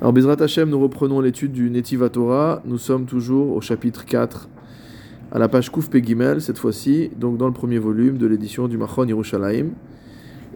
[0.00, 2.62] Alors, Bezrat Hashem, nous reprenons l'étude du Netiva Torah.
[2.64, 4.48] Nous sommes toujours au chapitre 4,
[5.32, 8.78] à la page Kouf Pegimel, cette fois-ci, donc dans le premier volume de l'édition du
[8.78, 9.70] Machon Yerushalayim.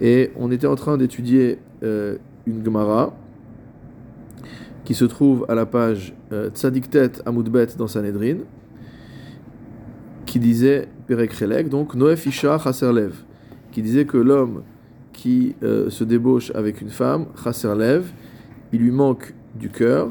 [0.00, 3.16] Et on était en train d'étudier euh, une Gemara
[4.84, 8.36] qui se trouve à la page euh, Tzadiktet Amoudbet dans Sanhedrin,
[10.24, 13.24] qui disait Perek Relek, donc Noef Isha Chaserlev,
[13.72, 14.62] qui disait que l'homme
[15.12, 18.04] qui euh, se débauche avec une femme, Chaserlev,
[18.73, 20.11] il lui manque du cœur.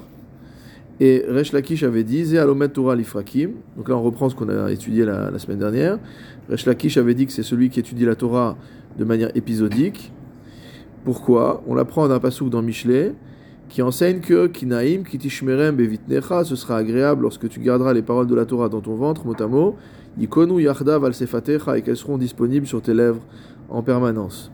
[0.99, 3.51] Et Resh Lakish avait dit Ze alomet Torah lifrakim.
[3.75, 5.97] Donc là, on reprend ce qu'on a étudié la, semaine dernière.
[6.49, 8.55] Resh Lakish avait dit que c'est celui qui étudie la Torah
[8.99, 10.11] de manière épisodique.
[11.03, 11.63] Pourquoi?
[11.67, 13.13] On l'apprend d'un pasouk dans Michelet
[13.67, 18.35] qui enseigne que Kinaim, Kitishmerem, Bevitnecha, ce sera agréable lorsque tu garderas les paroles de
[18.35, 19.75] la Torah dans ton ventre, mot à mot,
[20.19, 23.21] Yikonu Yachda Valsefatecha, et qu'elles seront disponibles sur tes lèvres
[23.69, 24.51] en permanence.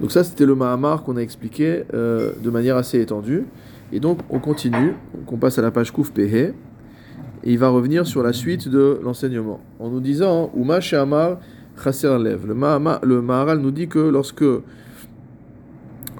[0.00, 3.46] Donc ça, c'était le Mahamar qu'on a expliqué euh, de manière assez étendue.
[3.92, 4.94] Et donc, on continue,
[5.28, 6.52] on passe à la page Kouf Pehe,
[7.44, 11.38] et il va revenir sur la suite de l'enseignement, en nous disant, Uma Amar
[11.82, 12.46] Chaser Lev.
[12.46, 14.44] Le, le Maharal nous dit que lorsque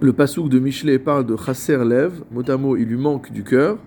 [0.01, 3.43] le pasouk de Michelet parle de Chaser Lev, mot à mot, il lui manque du
[3.43, 3.79] cœur,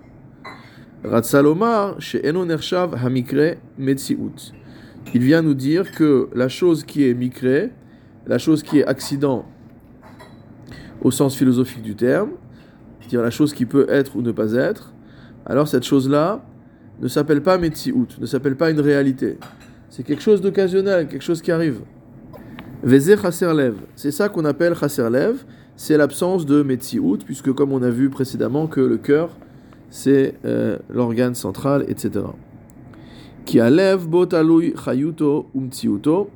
[1.02, 4.52] Ratsalomar, chez Enon Ershav Hamikre Metziut.
[5.14, 7.70] Il vient nous dire que la chose qui est Mikre,
[8.26, 9.46] la chose qui est accident
[11.02, 12.30] au sens philosophique du terme,
[13.00, 14.92] c'est-à-dire la chose qui peut être ou ne pas être,
[15.46, 16.44] alors cette chose-là
[17.00, 19.38] ne s'appelle pas Metsiout, ne s'appelle pas une réalité.
[19.88, 21.80] C'est quelque chose d'occasionnel, quelque chose qui arrive.
[22.82, 25.44] Vezé Lev, c'est ça qu'on appelle Lev,
[25.76, 29.36] c'est l'absence de Metsiout, puisque comme on a vu précédemment que le cœur,
[29.90, 32.24] c'est euh, l'organe central, etc.
[33.44, 33.58] Qui
[34.08, 36.30] botalui chayuto umtsiuto,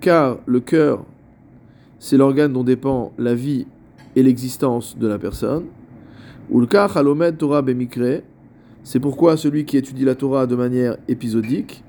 [0.00, 1.04] car le cœur,
[1.98, 3.66] c'est l'organe dont dépend la vie
[4.16, 5.66] et l'existence de la personne.
[6.52, 8.22] Ulka chalomed Torah bemikre,
[8.82, 11.84] c'est pourquoi celui qui étudie la Torah de manière épisodique,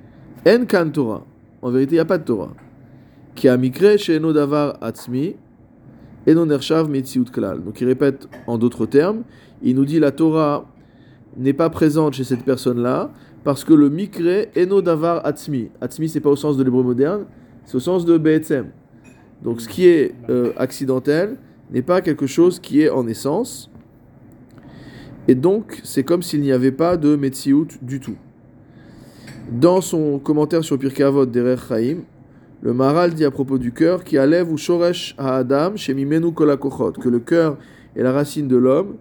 [0.45, 1.25] en Torah,
[1.61, 2.53] en vérité il n'y a pas de Torah,
[3.33, 5.35] qui a mikre chez davar atzmi,
[6.25, 7.63] ershav metziut klal.
[7.63, 9.23] Donc il répète en d'autres termes,
[9.61, 10.65] il nous dit la Torah
[11.37, 13.11] n'est pas présente chez cette personne-là,
[13.43, 15.69] parce que le mikre eno davar atzmi.
[15.79, 17.25] Atzmi, c'est pas au sens de l'hébreu moderne,
[17.63, 18.67] c'est au sens de be'etzem.
[19.43, 21.37] Donc ce qui est euh, accidentel
[21.71, 23.69] n'est pas quelque chose qui est en essence.
[25.27, 28.15] Et donc, c'est comme s'il n'y avait pas de Metsiout du tout.
[29.51, 31.97] Dans son commentaire sur Pirkei Avot d'Erer Chaim,
[32.61, 37.07] le Maral dit à propos du cœur qui alève ou shoresh Adam shemimenu kolakochot, que
[37.07, 37.57] le cœur
[37.95, 38.95] est la racine de l'homme,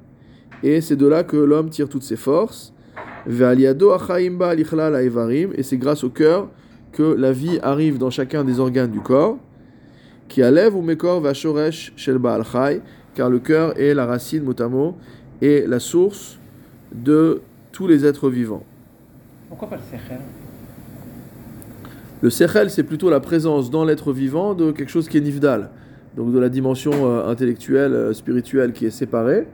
[0.63, 2.73] et c'est de là que l'homme tire toutes ses forces.
[3.29, 3.33] Et
[5.63, 6.49] c'est grâce au cœur
[6.93, 9.39] que la vie arrive dans chacun des organes du corps.
[10.29, 12.19] Qui alève ou mekor va shoresh shel
[13.15, 14.97] car le cœur est la racine motamo
[15.41, 16.39] et la source
[16.93, 17.41] de
[17.73, 18.65] tous les êtres vivants.
[19.49, 20.19] Pourquoi pas le sechel?
[22.23, 25.71] Le sechel, c'est plutôt la présence dans l'être vivant de quelque chose qui est nifdal,
[26.17, 29.47] donc de la dimension euh, intellectuelle, euh, spirituelle qui est séparée.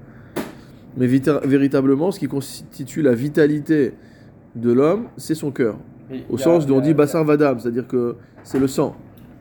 [0.96, 3.94] Mais véritablement, ce qui constitue la vitalité
[4.54, 5.76] de l'homme, c'est son cœur.
[6.28, 8.94] Au sens où on dit Bassar Vadam, c'est-à-dire que c'est le sang.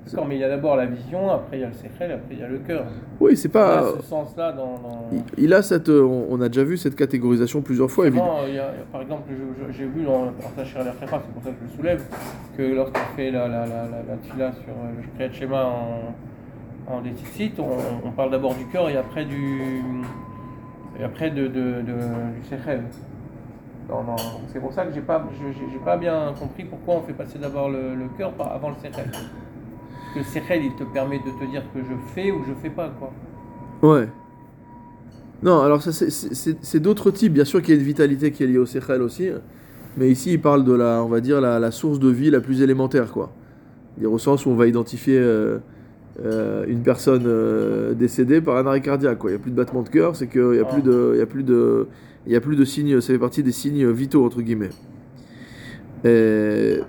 [0.05, 2.33] D'accord, mais il y a d'abord la vision, après il y a le sechel, après
[2.33, 2.85] il y a le cœur.
[3.19, 3.83] Oui, c'est pas.
[3.83, 4.79] Il a ce sens-là dans.
[4.79, 5.09] dans...
[5.11, 5.89] Il, il, a cette.
[5.89, 8.39] On a déjà vu cette catégorisation plusieurs fois, évidemment.
[8.47, 9.31] Il y a, par exemple,
[9.69, 12.03] j'ai vu dans le partage sur l'air c'est pour ça que je le soulève,
[12.57, 17.59] que lorsqu'on fait la, la, la, la, tila sur le Kriyat Shema en, en déficit,
[17.59, 19.61] on, on parle d'abord du cœur et après du
[20.99, 21.93] et après de, de, de
[22.39, 22.81] du Sechel.
[24.51, 27.69] C'est pour ça que j'ai pas, j'ai pas bien compris pourquoi on fait passer d'abord
[27.69, 29.05] le, le cœur avant le Sechel.
[30.13, 32.69] Que le Sechel, il te permet de te dire que je fais ou je fais
[32.69, 33.11] pas, quoi.
[33.81, 34.07] Ouais.
[35.41, 37.33] Non, alors ça c'est d'autres types.
[37.33, 39.29] Bien sûr qu'il y a une vitalité qui est liée au Sechel aussi.
[39.97, 42.41] Mais ici, il parle de la, on va dire, la, la source de vie la
[42.41, 43.33] plus élémentaire, quoi.
[43.97, 45.57] Dire au sens où on va identifier euh,
[46.23, 49.17] euh, une personne euh, décédée par un arrêt cardiaque.
[49.17, 49.31] Quoi.
[49.31, 51.43] Il n'y a plus de battement de cœur, c'est qu'il n'y a, plus a, plus
[51.43, 51.87] de,
[52.27, 54.69] y a plus de signes, ça fait partie des signes vitaux, entre guillemets.
[56.03, 56.79] Et...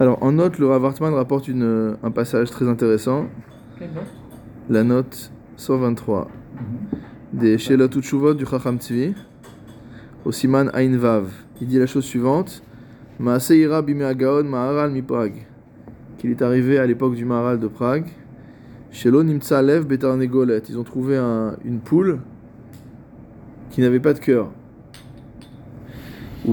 [0.00, 3.26] Alors, en note, le Rav Hartman rapporte une, un passage très intéressant.
[3.78, 4.14] Quelle note?
[4.70, 6.28] La note 123
[7.32, 9.14] des Shelot Utshuvot du Chacham Tzvi,
[10.24, 11.30] au Siman Ain Vav.
[11.60, 12.62] Il dit la chose suivante
[13.18, 15.46] Maaseira bime agaon ma'aral mi Prague
[16.18, 18.06] qu'il est arrivé à l'époque du Maral de Prague.
[18.90, 20.62] Chez Nimtsa Lev Betarnegolet.
[20.68, 22.20] Ils ont trouvé un, une poule
[23.70, 24.50] qui n'avait pas de cœur.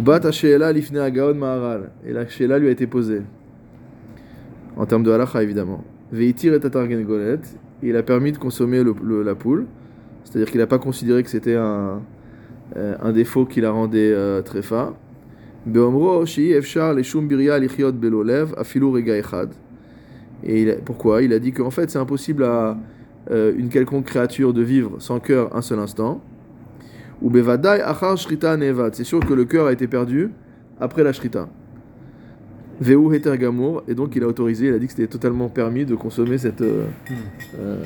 [0.02, 0.30] Bat
[0.74, 1.00] Lifne
[1.36, 1.92] Maharal.
[2.06, 3.22] Et la Sheela lui a été posée.
[4.78, 5.84] En termes de halacha, évidemment.
[6.12, 7.40] Veitir et Tatargenegolet.
[7.82, 9.66] Il a permis de consommer la poule.
[10.24, 12.02] C'est-à-dire qu'il n'a pas considéré que c'était un,
[12.76, 14.94] euh, défaut qui la rendait euh, très fa.
[15.66, 19.50] Beomro shi efshar leshum biria lichiot belolev afilu rega echad.
[20.44, 21.22] Et pourquoi?
[21.22, 22.78] Il a dit qu'en fait c'est impossible à
[23.32, 26.22] euh, une quelconque créature de vivre sans cœur un seul instant.
[27.22, 28.94] Ou bevadai achar shrita nevad.
[28.96, 30.32] C'est sûr que le cœur a été perdu
[30.80, 31.48] après la shrita.
[32.82, 33.84] Veu heter gamour.
[33.88, 36.62] Et donc il a autorisé, il a dit que c'était totalement permis de consommer cette,
[36.62, 36.86] euh,
[37.60, 37.86] euh,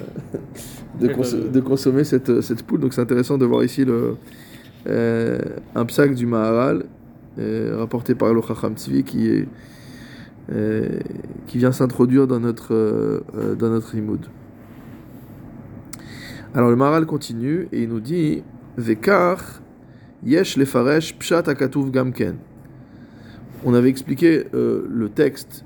[0.99, 2.79] de, C'est cons- le- de consommer cette, cette poule.
[2.79, 4.15] Donc c'est intéressant de voir ici le,
[4.87, 5.37] euh,
[5.75, 6.85] un psaque du Maharal
[7.37, 9.47] euh, rapporté par le Chacham Tzvi qui, est,
[10.51, 10.99] euh,
[11.45, 13.93] qui vient s'introduire dans notre, euh, euh, dans notre.
[16.55, 18.41] Alors le Maharal continue et il nous dit
[20.25, 20.57] Yesh
[21.19, 21.91] pshat akatuv.
[23.65, 25.65] On avait expliqué euh, le texte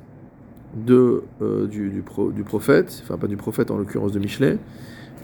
[0.75, 4.57] de, euh, du, du, pro- du prophète, enfin pas du prophète en l'occurrence de Michelet,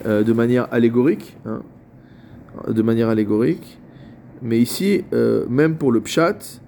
[0.06, 1.62] euh, de manière allégorique, hein,
[2.68, 3.80] de manière allégorique.
[4.42, 5.03] Mais ici,
[5.50, 6.62] même pour le pshat,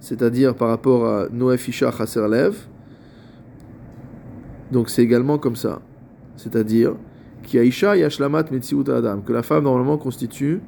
[0.00, 2.56] c'est-à-dire par rapport à Noé Fisha Lev,
[4.72, 5.82] donc c'est également comme ça.
[6.36, 6.94] C'est-à-dire
[7.48, 10.60] qui Aisha Yashlamat Metziut Adam, que la femme normalement constitue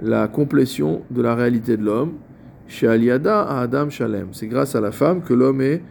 [0.00, 2.12] la complétion de la réalité de l'homme.
[2.68, 4.28] Chez Aliada à Adam Shalem.
[4.30, 5.82] C'est grâce à la femme que l'homme est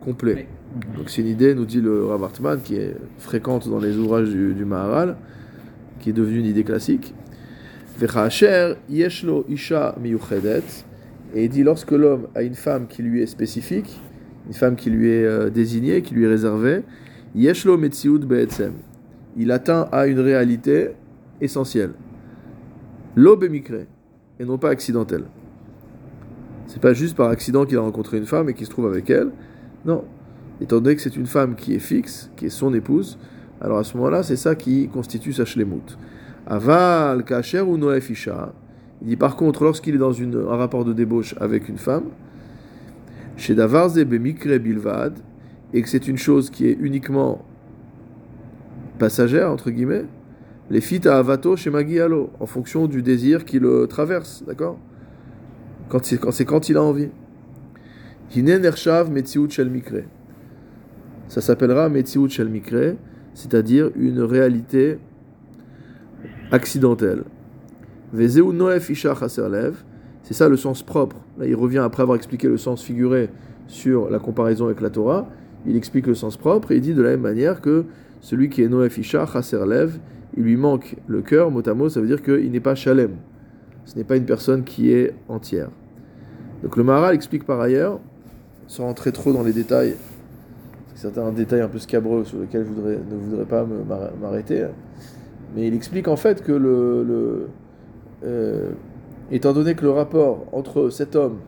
[0.00, 0.46] complet.
[0.94, 4.28] Donc c'est une idée, nous dit le Rav Hartman, qui est fréquente dans les ouvrages
[4.28, 5.16] du, du Maharal,
[6.00, 7.14] qui est devenue une idée classique.
[8.90, 10.84] Yeshlo isha miyuchedet.
[11.34, 14.00] Et il dit lorsque l'homme a une femme qui lui est spécifique,
[14.46, 16.82] une femme qui lui est euh, désignée, qui lui est réservée,
[17.34, 18.74] yeshlo metziut be'etzem.
[19.38, 20.90] Il atteint à une réalité
[21.40, 21.92] essentielle.
[23.14, 23.86] Lo bemikre,
[24.40, 25.24] et non pas accidentelle.
[26.66, 29.08] C'est pas juste par accident qu'il a rencontré une femme et qu'il se trouve avec
[29.10, 29.30] elle.
[29.84, 30.04] Non.
[30.60, 33.16] Étant donné que c'est une femme qui est fixe, qui est son épouse,
[33.60, 35.96] alors à ce moment-là, c'est ça qui constitue sa shlemut.
[36.46, 38.52] Aval, kacher ou noef isha.
[39.02, 42.06] Il dit par contre, lorsqu'il est dans un rapport de débauche avec une femme,
[43.36, 45.14] chez davarze bilvad,
[45.72, 47.44] et que c'est une chose qui est uniquement
[48.98, 50.04] passagère, entre guillemets,
[50.70, 54.78] les fit à avato chez Magialo, en fonction du désir qui le traverse, d'accord?
[55.88, 57.08] Quand c'est quand, c'est quand il a envie.
[61.28, 62.96] Ça s'appellera metziut shel mikre,
[63.32, 64.98] c'est-à-dire une réalité
[66.50, 67.24] accidentelle.
[68.12, 69.14] Vezeu noef isha.
[70.22, 71.16] C'est ça le sens propre.
[71.38, 73.30] Là, il revient après avoir expliqué le sens figuré
[73.66, 75.26] sur la comparaison avec la Torah.
[75.66, 77.86] Il explique le sens propre et il dit de la même manière que
[78.20, 79.98] celui qui est noef isha chaserlev,
[80.36, 83.12] il lui manque le cœur, mot à mot, ça veut dire qu'il n'est pas shalem.
[83.84, 85.70] Ce n'est pas une personne qui est entière.
[86.62, 88.00] Donc le Maharal explique par ailleurs,
[88.66, 89.94] sans rentrer trop dans les détails,
[90.94, 93.66] certains détails un peu scabreux sur lesquels je ne voudrais pas
[94.20, 94.66] m'arrêter,
[95.54, 97.46] mais il explique en fait que le,
[98.24, 98.70] euh,
[99.30, 101.38] étant donné que le rapport entre cet homme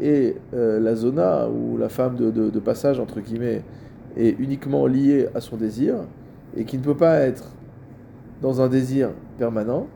[0.00, 3.62] et euh, la zona, ou la femme de- de passage, entre guillemets,
[4.16, 5.96] est uniquement lié à son désir,
[6.56, 7.52] et qui ne peut pas être
[8.42, 9.86] dans un désir permanent,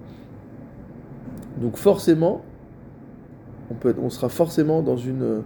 [1.60, 2.42] donc forcément,
[3.70, 5.42] on, peut on sera forcément dans une,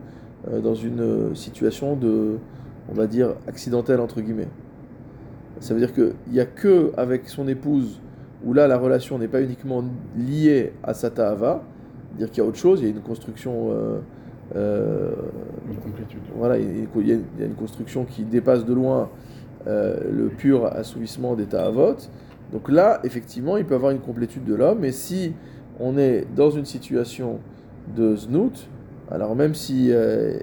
[0.49, 2.37] euh, dans une situation de,
[2.91, 4.49] on va dire, accidentelle, entre guillemets.
[5.61, 8.01] Ça veut dire qu'il n'y a que avec son épouse,
[8.45, 9.85] où là la relation n'est pas uniquement
[10.17, 11.63] liée à sa ta'ava,
[12.17, 13.71] dire qu'il y a autre chose, il y a une construction...
[13.71, 13.99] euh,
[14.55, 16.21] Une complétude.
[16.37, 19.09] voilà, il y a il y a une- construction qui dépasse de loin
[19.67, 21.97] euh, le pur assouvissement des ta'avot.
[22.53, 25.33] Donc là, effectivement, il peut avoir une complétude de l'homme, mais si
[25.81, 27.39] on est dans une situation
[27.97, 28.69] de znout,
[29.11, 30.35] alors même si euh,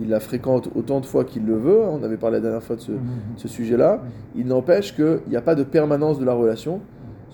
[0.00, 2.62] il la fréquente autant de fois qu'il le veut, hein, on avait parlé la dernière
[2.62, 2.92] fois de ce,
[3.36, 4.02] ce sujet-là,
[4.34, 6.80] il n'empêche qu'il n'y a pas de permanence de la relation.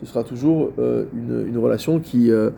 [0.00, 2.50] Ce sera toujours euh, une, une relation qui, euh,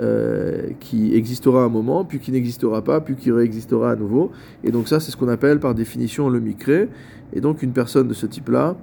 [0.00, 4.30] euh, qui existera un moment, puis qui n'existera pas, puis qui réexistera à nouveau.
[4.64, 6.88] Et donc ça, c'est ce qu'on appelle par définition le micré.
[7.32, 8.76] Et donc une personne de ce type-là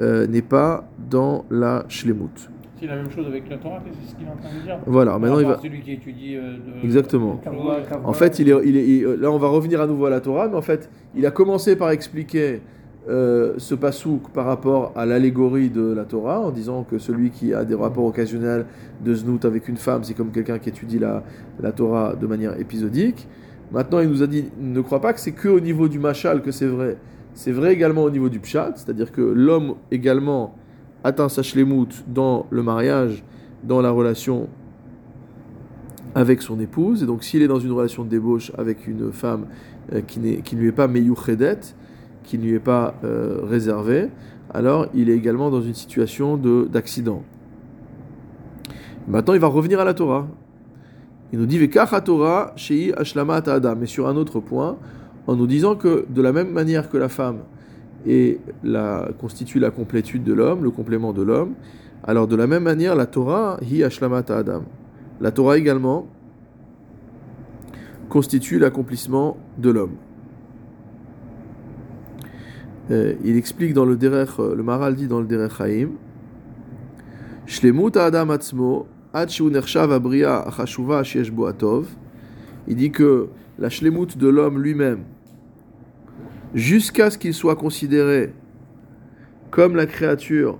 [0.00, 2.50] euh, n'est pas dans la shlemut.
[2.80, 4.78] C'est la même chose avec la Torah, c'est ce qu'il est en train de dire.
[4.86, 5.58] Voilà, maintenant il va...
[5.62, 6.36] Celui qui étudie.
[6.36, 7.40] euh, de- Exactement.
[7.44, 8.06] de.
[8.06, 10.20] En fait, il est, il est- il- là, on va revenir à nouveau à la
[10.20, 12.60] Torah, mais en fait, il a commencé par expliquer
[13.08, 17.52] euh, ce pasouk par rapport à l'allégorie de la Torah, en disant que celui qui
[17.52, 18.64] a des rapports occasionnels
[19.04, 21.22] de znout avec une femme, c'est comme quelqu'un qui étudie la,
[21.60, 23.28] la Torah de manière épisodique.
[23.72, 26.40] Maintenant, il nous a dit, ne crois pas que c'est que au niveau du machal
[26.42, 26.96] que c'est vrai.
[27.34, 30.54] C'est vrai également au niveau du pshat, c'est-à-dire que l'homme également
[31.02, 33.24] atteint sa shlemut dans le mariage,
[33.64, 34.48] dans la relation
[36.14, 37.02] avec son épouse.
[37.02, 39.46] Et donc, s'il est dans une relation de débauche avec une femme
[39.92, 41.74] euh, qui, qui ne lui est pas meyuchedet,
[42.24, 44.10] qui ne lui est pas euh, réservée,
[44.52, 47.22] alors il est également dans une situation de- d'accident.
[49.06, 50.26] Maintenant, il va revenir à la Torah.
[51.32, 53.76] Il nous dit Vekach Torah shei ashlamat adam.
[53.76, 54.78] Mais sur un autre point,
[55.26, 57.40] en nous disant que de la même manière que la femme
[58.06, 61.54] est la, constitue la complétude de l'homme, le complément de l'homme,
[62.02, 64.64] alors de la même manière, la Torah hi ashlamat adam.
[65.20, 66.06] La Torah également
[68.08, 69.96] constitue l'accomplissement de l'homme.
[72.90, 75.90] Euh, il explique dans le Derech, le Maral dit dans le Derech Haïm,
[77.46, 78.86] Shlemut Adam Atzmo,
[82.66, 83.28] il dit que
[83.60, 85.04] la shlemut de l'homme lui-même,
[86.52, 88.32] jusqu'à ce qu'il soit considéré
[89.50, 90.58] comme la créature,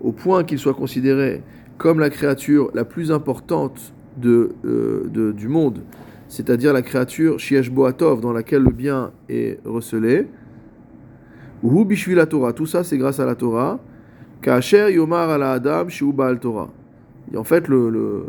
[0.00, 1.42] au point qu'il soit considéré
[1.76, 5.80] comme la créature la plus importante de, euh, du monde,
[6.28, 10.28] c'est-à-dire la créature Shiesh Boatov, dans laquelle le bien est recelé,
[11.62, 13.78] ou la Torah, tout ça c'est grâce à la Torah,
[14.42, 16.68] Kacher Yomar ala Adam Shiuba Torah.
[17.32, 18.24] Et en fait, le,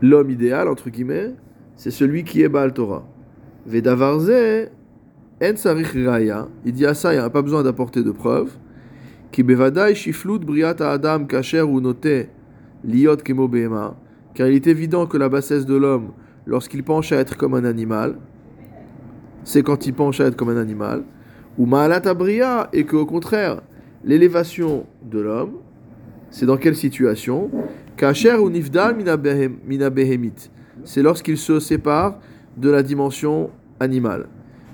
[0.00, 1.34] l'homme idéal, entre guillemets,
[1.76, 3.04] c'est celui qui est Baal Torah.
[3.66, 4.68] Vedavarze,
[5.42, 6.48] en sarich raya.
[6.64, 8.56] Il dit à ça, il n'y a pas besoin d'apporter de preuves.
[9.30, 12.30] Ki bevadai shiflut briata adam kacher ou noté
[12.82, 13.50] liot kemo
[14.34, 16.12] Car il est évident que la bassesse de l'homme,
[16.46, 18.16] lorsqu'il penche à être comme un animal,
[19.44, 21.02] c'est quand il penche à être comme un animal.
[21.58, 23.60] Ou ma'alat abria, et qu'au contraire,
[24.04, 25.54] l'élévation de l'homme,
[26.30, 27.50] c'est dans quelle situation?
[27.96, 30.50] Kacher ou nifdal mina behemit.
[30.84, 32.20] C'est lorsqu'il se sépare
[32.56, 33.50] de la dimension
[33.80, 34.26] animale.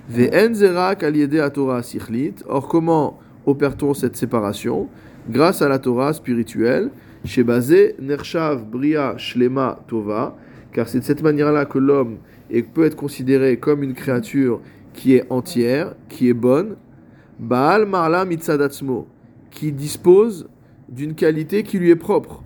[0.07, 0.53] Ve'en
[0.95, 2.35] kaliede Torah sichlit.
[2.47, 4.87] Or, comment opère-t-on cette séparation?
[5.29, 6.91] Grâce à la Torah spirituelle.
[7.23, 10.35] Chez basé nershav bria shlema tova.
[10.71, 12.17] Car c'est de cette manière-là que l'homme
[12.73, 14.61] peut être considéré comme une créature
[14.95, 16.75] qui est entière, qui est bonne.
[17.39, 19.07] Baal marla mitzadatzmo.
[19.51, 20.47] Qui dispose
[20.89, 22.43] d'une qualité qui lui est propre.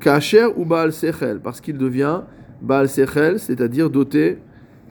[0.00, 2.22] Kacher ou Baal Sechel, parce qu'il devient
[2.62, 4.38] Baal Sechel, c'est-à-dire doté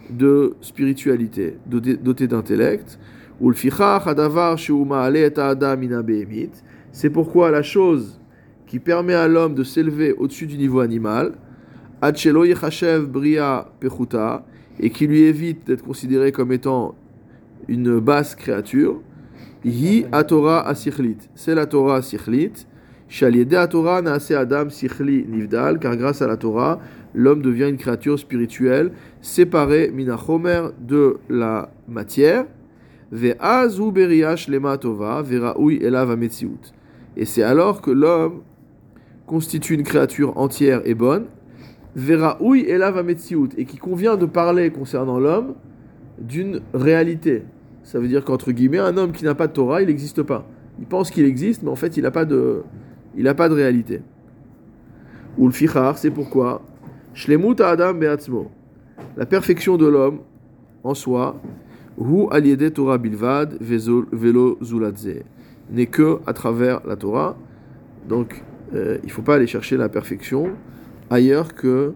[0.09, 2.99] de spiritualité, doté, d'intellect.
[6.91, 8.19] C'est pourquoi la chose
[8.67, 11.33] qui permet à l'homme de s'élever au-dessus du niveau animal,
[12.01, 14.45] Bria Pechuta,
[14.79, 16.95] et qui lui évite d'être considéré comme étant
[17.67, 19.01] une basse créature,
[19.65, 21.17] Hi Atora Asichlit.
[21.35, 22.65] C'est la Torah Asichlit.
[23.09, 25.79] Shaliede Torah Naase Adam Sichli Nivdal.
[25.79, 26.79] Car grâce à la Torah,
[27.13, 32.45] l'homme devient une créature spirituelle séparée minachomer de la matière.
[33.11, 36.71] Ve'azu beriash lema tova veraoui elav ametziut.
[37.17, 38.43] Et c'est alors que l'homme
[39.27, 41.25] constitue une créature entière et bonne.
[41.99, 43.05] Veraoui elav.
[43.57, 45.55] Et qui convient de parler concernant l'homme
[46.19, 47.43] d'une réalité.
[47.83, 50.45] Ça veut dire qu'entre guillemets, un homme qui n'a pas de Torah, il n'existe pas.
[50.79, 52.63] Il pense qu'il existe, mais en fait, il n'a pas de,
[53.15, 54.01] il n'a pas de réalité.
[55.37, 56.61] Ou le fichar, c'est pourquoi?
[57.13, 58.49] Shlemut Adam Beatzmo,
[59.17, 60.19] la perfection de l'homme
[60.83, 61.41] en soi,
[61.99, 65.23] Hu aliede Torah bilvad velo zuladze,
[65.69, 67.35] n'est que à travers la Torah.
[68.07, 70.53] Donc, euh, il ne faut pas aller chercher la perfection
[71.09, 71.93] ailleurs que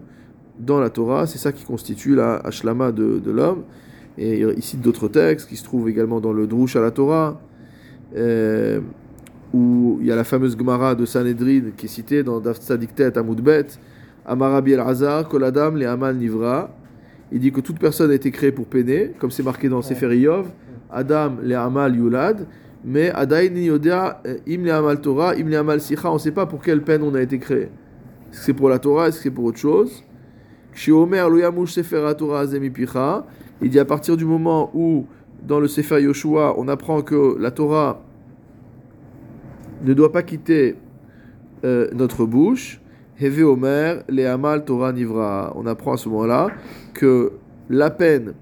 [0.58, 1.26] dans la Torah.
[1.26, 3.62] C'est ça qui constitue la ashlama de, de l'homme.
[4.16, 7.40] Et il cite d'autres textes qui se trouvent également dans le Drush à la Torah,
[8.16, 8.80] euh,
[9.52, 13.18] où il y a la fameuse Gemara de Sanhedrin qui est citée dans Daf Tzadiktet
[13.18, 13.66] Amoudbet,
[14.24, 16.70] Amarabi el-Hazar, Koladam le Amal Nivra.
[17.32, 20.16] Il dit que toute personne a été créée pour peiner, comme c'est marqué dans Sefer
[20.16, 20.46] Yov,
[20.92, 22.46] Adam le Amal Yulad,
[22.84, 26.46] mais Adain Yodea, Im le Amal Torah, Im le Amal Sicha, on ne sait pas
[26.46, 27.68] pour quelle peine on a été créé.
[28.34, 30.02] Est-ce que c'est pour la Torah, est-ce que c'est pour autre chose?
[33.62, 35.06] Il dit à partir du moment où,
[35.46, 38.02] dans le Sefer Yoshua, on apprend que la Torah
[39.84, 40.74] ne doit pas quitter
[41.64, 42.80] euh, notre bouche,
[43.20, 45.52] Heve Omer, le Amal Torah Nivra.
[45.54, 46.48] On apprend à ce moment-là
[46.92, 47.34] que
[47.70, 48.34] la peine,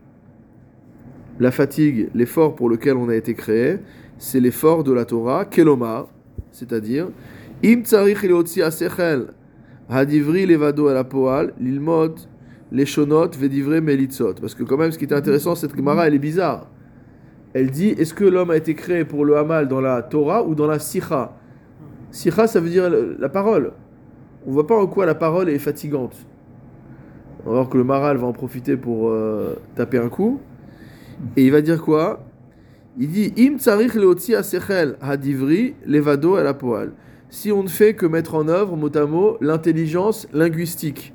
[1.39, 3.81] la fatigue, l'effort pour lequel on a été créé,
[4.17, 6.07] c'est l'effort de la Torah, Keloma,
[6.51, 7.09] c'est-à-dire,
[7.63, 8.25] Im Tzarich
[8.59, 9.35] Asechel,
[9.89, 12.21] Hadivri Levado El Apoal, Lilmod
[12.73, 14.35] les shonot vedivre melitzot.
[14.41, 16.69] Parce que quand même, ce qui est intéressant, cette Gemara, elle est bizarre.
[17.53, 20.55] Elle dit, est-ce que l'homme a été créé pour le Hamal dans la Torah ou
[20.55, 21.37] dans la Sikha?
[22.11, 23.73] Sikha, ça veut dire la parole.
[24.47, 26.17] On voit pas en quoi la parole est fatigante.
[27.45, 30.41] On va voir que le Maral va en profiter pour euh, taper un coup.
[31.37, 32.25] Et il va dire quoi?
[32.99, 36.93] Il dit Im tsarich leotzi asechel hadivri levado el poal.
[37.33, 41.15] Si on ne fait que mettre en œuvre mot à mot l'intelligence linguistique.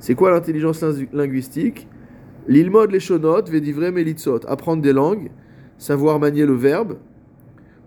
[0.00, 1.86] C'est quoi l'intelligence linguistique?
[2.48, 5.30] L'ilmod les shonot, vedivre melitzot, apprendre des langues,
[5.78, 6.96] savoir manier le verbe.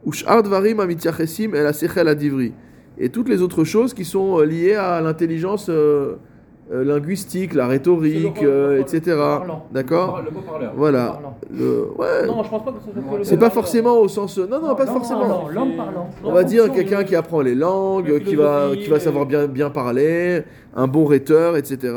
[0.05, 2.53] Varim el adivri.
[2.97, 6.15] et toutes les autres choses qui sont euh, liées à l'intelligence euh,
[6.71, 9.17] euh, linguistique, la rhétorique, euh, etc.
[9.71, 10.73] D'accord Le beau parleur.
[10.75, 11.19] Voilà.
[11.51, 12.25] Le- ouais.
[12.25, 12.77] Non, je pense pas que
[13.23, 14.37] ce C'est pas forcément au sens.
[14.39, 15.27] Non, non, pas non, forcément.
[15.27, 16.09] non, l'homme parlant.
[16.23, 19.25] On va dire quelqu'un qui apprend les langues, la qui va, philosophie, qui va savoir
[19.27, 20.41] bien, bien parler,
[20.75, 21.93] un bon rhéteur, etc.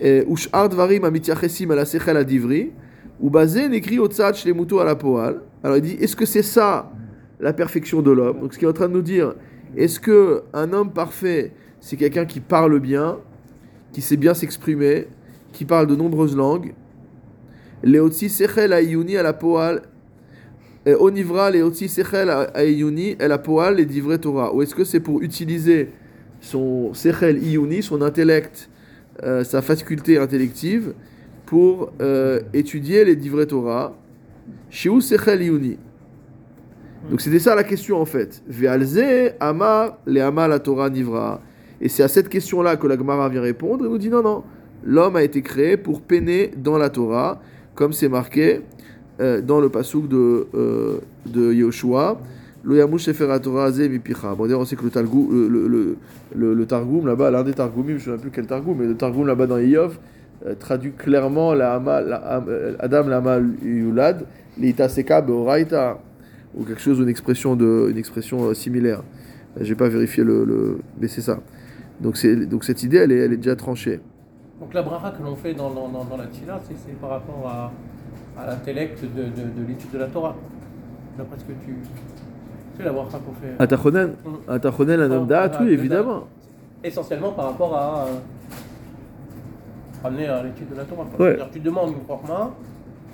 [0.00, 0.24] Et
[0.70, 2.72] Dvarim Amitiachesim ala Sechel Adivri,
[3.20, 5.42] ou basé n'écrit au tzad shlemuto à la poal.
[5.62, 6.90] Alors il dit est-ce que c'est ça
[7.38, 8.40] la perfection de l'homme?
[8.40, 9.34] Donc ce qu'il est en train de nous dire,
[9.76, 13.18] est-ce que un homme parfait, c'est quelqu'un qui parle bien,
[13.92, 15.06] qui sait bien s'exprimer,
[15.52, 16.74] qui parle de nombreuses langues
[17.82, 19.82] Leotzi Sechel Ayuni à la poal
[20.84, 25.00] et Onivra Leotzi Sechel Ayuni et la poal les divrei Torah Ou est-ce que c'est
[25.00, 25.90] pour utiliser
[26.40, 28.70] son Sechel Iyuni, son intellect,
[29.22, 30.94] euh, sa faculté intellective,
[31.46, 33.96] pour euh, étudier les divrei Torah?
[34.70, 35.78] Shiu Sechel Iyuni.
[37.10, 38.42] Donc c'était ça la question en fait.
[38.46, 41.40] Ve'alze Amar le Amar la Torah Nivra.
[41.80, 44.42] Et c'est à cette question-là que la Gemara vient répondre et nous dit non, non.
[44.84, 47.40] L'homme a été créé pour peiner dans la Torah,
[47.74, 48.62] comme c'est marqué
[49.20, 52.18] euh, dans le pasuk de, euh, de Yoshua.
[52.62, 54.34] Lo yamush sefer Torah mipicha.
[54.34, 55.66] Bon, on sait que le, Talgou- le,
[56.34, 58.94] le, le, Targum là-bas, l'un des Targumim, je ne sais plus quel Targum, mais le
[58.96, 59.98] Targum là-bas dans Iyov,
[60.46, 64.26] euh, traduit clairement la Hama- la euh, Adam Lama Yulad,
[64.58, 65.98] l'Itaseka Beoraita,
[66.54, 69.02] ou quelque chose, une expression, de, une expression euh, similaire.
[69.60, 71.40] J'ai pas vérifié le, le mais c'est ça.
[72.00, 72.16] Donc,
[72.48, 74.00] donc cette idée, elle est, elle est déjà tranchée.
[74.60, 77.46] Donc la bracha que l'on fait dans, dans, dans, dans la Tila, c'est par rapport
[77.46, 77.72] à,
[78.40, 80.34] à l'intellect de, de, de l'étude de la Torah.
[81.18, 81.76] D'après ce que tu.
[82.76, 83.54] C'est la bracha qu'on fait.
[83.58, 84.50] Atachonen, Mm.
[84.50, 86.24] Atachonen, un homme d'At, oui, évidemment.
[86.82, 88.06] Essentiellement par rapport à.
[88.06, 91.04] euh, amener à l'étude de la Torah.
[91.18, 91.34] Ouais.
[91.36, 92.52] C'est-à-dire, Tu demandes une forma.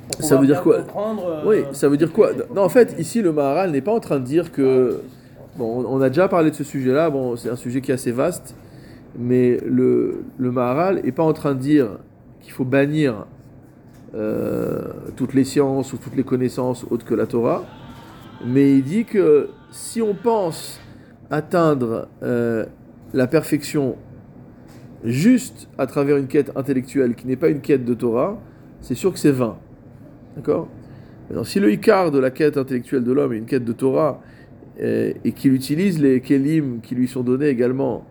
[0.09, 3.23] pour Ça veut dire quoi euh, Oui, ça veut dire quoi Non, en fait, ici,
[3.23, 5.01] le Maharal n'est pas en train de dire que.
[5.57, 7.95] Bon, on on a déjà parlé de ce sujet-là, bon, c'est un sujet qui est
[7.95, 8.55] assez vaste,
[9.19, 11.99] mais le, le Maharal n'est pas en train de dire
[12.41, 13.27] qu'il faut bannir
[14.15, 17.65] euh, toutes les sciences ou toutes les connaissances autres que la Torah,
[18.45, 20.81] mais il dit que si on pense
[21.31, 22.65] atteindre euh,
[23.13, 23.97] la perfection
[25.05, 28.41] juste à travers une quête intellectuelle qui n'est pas une quête de Torah,
[28.81, 29.57] c'est sûr que c'est vain.
[30.37, 30.69] D'accord?
[31.43, 34.21] Si le Icar de la quête intellectuelle de l'homme est une quête de Torah
[34.81, 38.07] euh, et qu'il utilise les kelim qui lui sont donnés également,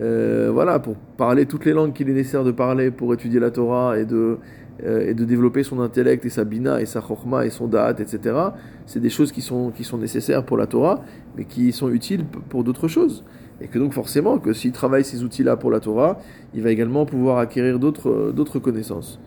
[0.00, 3.50] euh, voilà, pour parler toutes les langues qu'il est nécessaire de parler pour étudier la
[3.50, 4.38] Torah et de,
[4.84, 7.96] euh, et de développer son intellect et sa bina et sa chorma et son da'at,
[7.98, 8.36] etc.
[8.84, 11.02] C'est des choses qui sont, qui sont nécessaires pour la Torah,
[11.36, 13.24] mais qui sont utiles pour d'autres choses.
[13.62, 16.18] Et que donc forcément, que s'il travaille ces outils-là pour la Torah,
[16.54, 19.18] il va également pouvoir acquérir d'autres d'autres connaissances.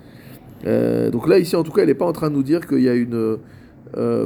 [0.68, 2.68] Euh, donc là, ici, en tout cas, elle n'est pas en train de nous dire
[2.68, 3.38] qu'il y a une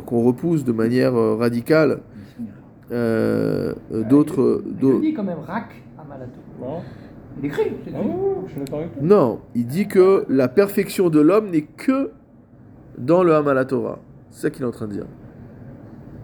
[0.06, 2.02] qu'on repousse de manière radicale
[2.92, 3.74] euh,
[4.10, 4.62] d'autres.
[4.82, 5.40] Il dit quand même
[6.62, 6.82] Non,
[7.40, 8.02] Il écrit, c'est écrit.
[8.04, 9.02] oui, oui, je suis d'accord avec toi.
[9.04, 12.12] Non, il dit que la perfection de l'homme n'est que
[12.98, 14.00] dans le Hamala Torah.
[14.30, 15.06] C'est ça qu'il est en train de dire.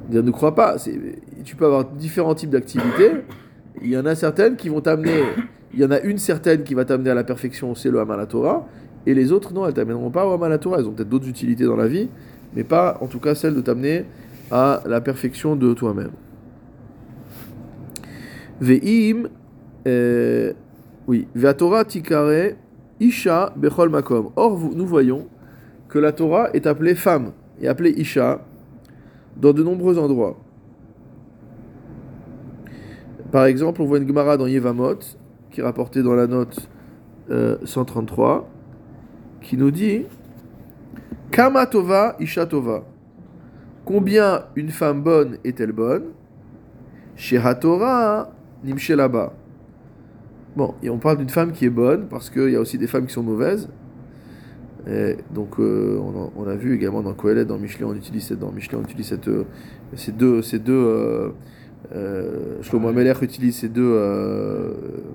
[0.10, 0.78] Dire, ne crois pas.
[0.78, 1.00] c'est-
[1.44, 3.12] Tu peux avoir différents types d'activités.
[3.82, 5.22] Il y en a certaines qui vont t'amener.
[5.74, 8.26] Il y en a une certaine qui va t'amener à la perfection, c'est le Hamala
[8.26, 8.68] Torah.
[9.06, 10.78] Et les autres, non, elles t'amèneront pas au Hamala Torah.
[10.80, 12.10] Elles ont peut-être d'autres utilités dans la vie,
[12.56, 14.06] mais pas en tout cas celle de t'amener
[14.52, 16.12] à la perfection de toi-même.
[18.62, 19.30] Ve'im.
[19.88, 20.54] Euh,
[21.08, 22.56] oui, Torah tikare
[23.00, 24.32] Isha bechol makom.
[24.36, 25.28] Or, nous voyons
[25.88, 28.42] que la Torah est appelée femme et appelée Isha
[29.38, 30.38] dans de nombreux endroits.
[33.32, 35.00] Par exemple, on voit une Gemara dans Yevamot,
[35.52, 36.70] qui est rapportée dans la note
[37.30, 38.50] euh, 133,
[39.42, 40.06] qui nous dit
[41.32, 42.84] Kama tova Isha tova.
[43.86, 46.06] Combien une femme bonne est-elle bonne?
[47.16, 48.30] Chez Torah
[48.64, 49.34] nimshelaba.
[50.56, 52.88] Bon, et on parle d'une femme qui est bonne, parce qu'il y a aussi des
[52.88, 53.70] femmes qui sont mauvaises.
[54.88, 58.24] Et donc, euh, on, a, on a vu également dans Kohelet, dans Michelet, on utilise,
[58.24, 59.44] cette- dans on utilise cette, euh,
[59.96, 60.42] ces deux.
[60.42, 61.30] Ces deux euh,
[61.96, 64.74] euh, Shlomo utilise ces deux euh,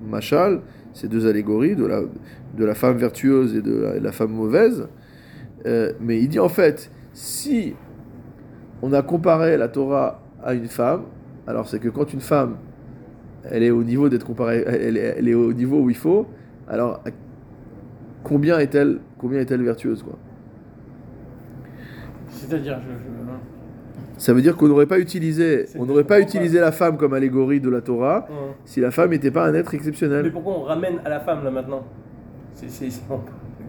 [0.09, 0.61] machal,
[0.93, 2.01] ces deux allégories de la,
[2.57, 4.87] de la femme vertueuse et de la, de la femme mauvaise.
[5.99, 7.73] Mais il dit en fait, si
[8.81, 11.01] on a comparé la Torah à une femme,
[11.47, 12.57] alors c'est que quand une femme
[13.51, 16.27] elle est au niveau d'être comparée, elle est, elle est au niveau où il faut,
[16.67, 17.01] alors
[18.23, 20.17] combien est-elle combien est-elle vertueuse quoi?
[22.29, 22.87] C'est-à-dire, je.
[22.91, 23.15] je-
[24.17, 27.59] Ça veut dire qu'on n'aurait pas utilisé on n'aurait pas utilisé la femme comme allégorie
[27.59, 28.27] de la Torah
[28.63, 30.31] si la femme n'était pas un être Mais exceptionnel.
[30.31, 31.83] pourquoi on ramène à la femme là maintenant?
[32.53, 32.87] C'est,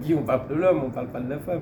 [0.02, 1.60] Guy, on parle de l'homme, on parle pas de la femme.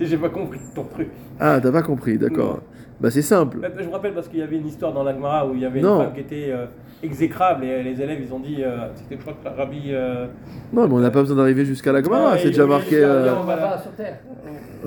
[0.00, 1.08] J'ai pas compris ton truc.
[1.38, 2.60] Ah, t'as pas compris, d'accord.
[3.00, 3.58] Bah c'est simple.
[3.62, 5.64] Bah, Je vous rappelle parce qu'il y avait une histoire dans l'Agmara où il y
[5.64, 5.96] avait Non.
[6.00, 6.66] une femme qui était euh,
[7.02, 9.84] exécrable et les élèves ils ont dit, euh, c'était je crois que la rabbi.
[9.88, 10.26] euh,
[10.70, 12.96] Non, mais on n'a pas besoin d'arriver jusqu'à la Gemara, Ouais, c'est déjà marqué.
[13.02, 13.34] euh.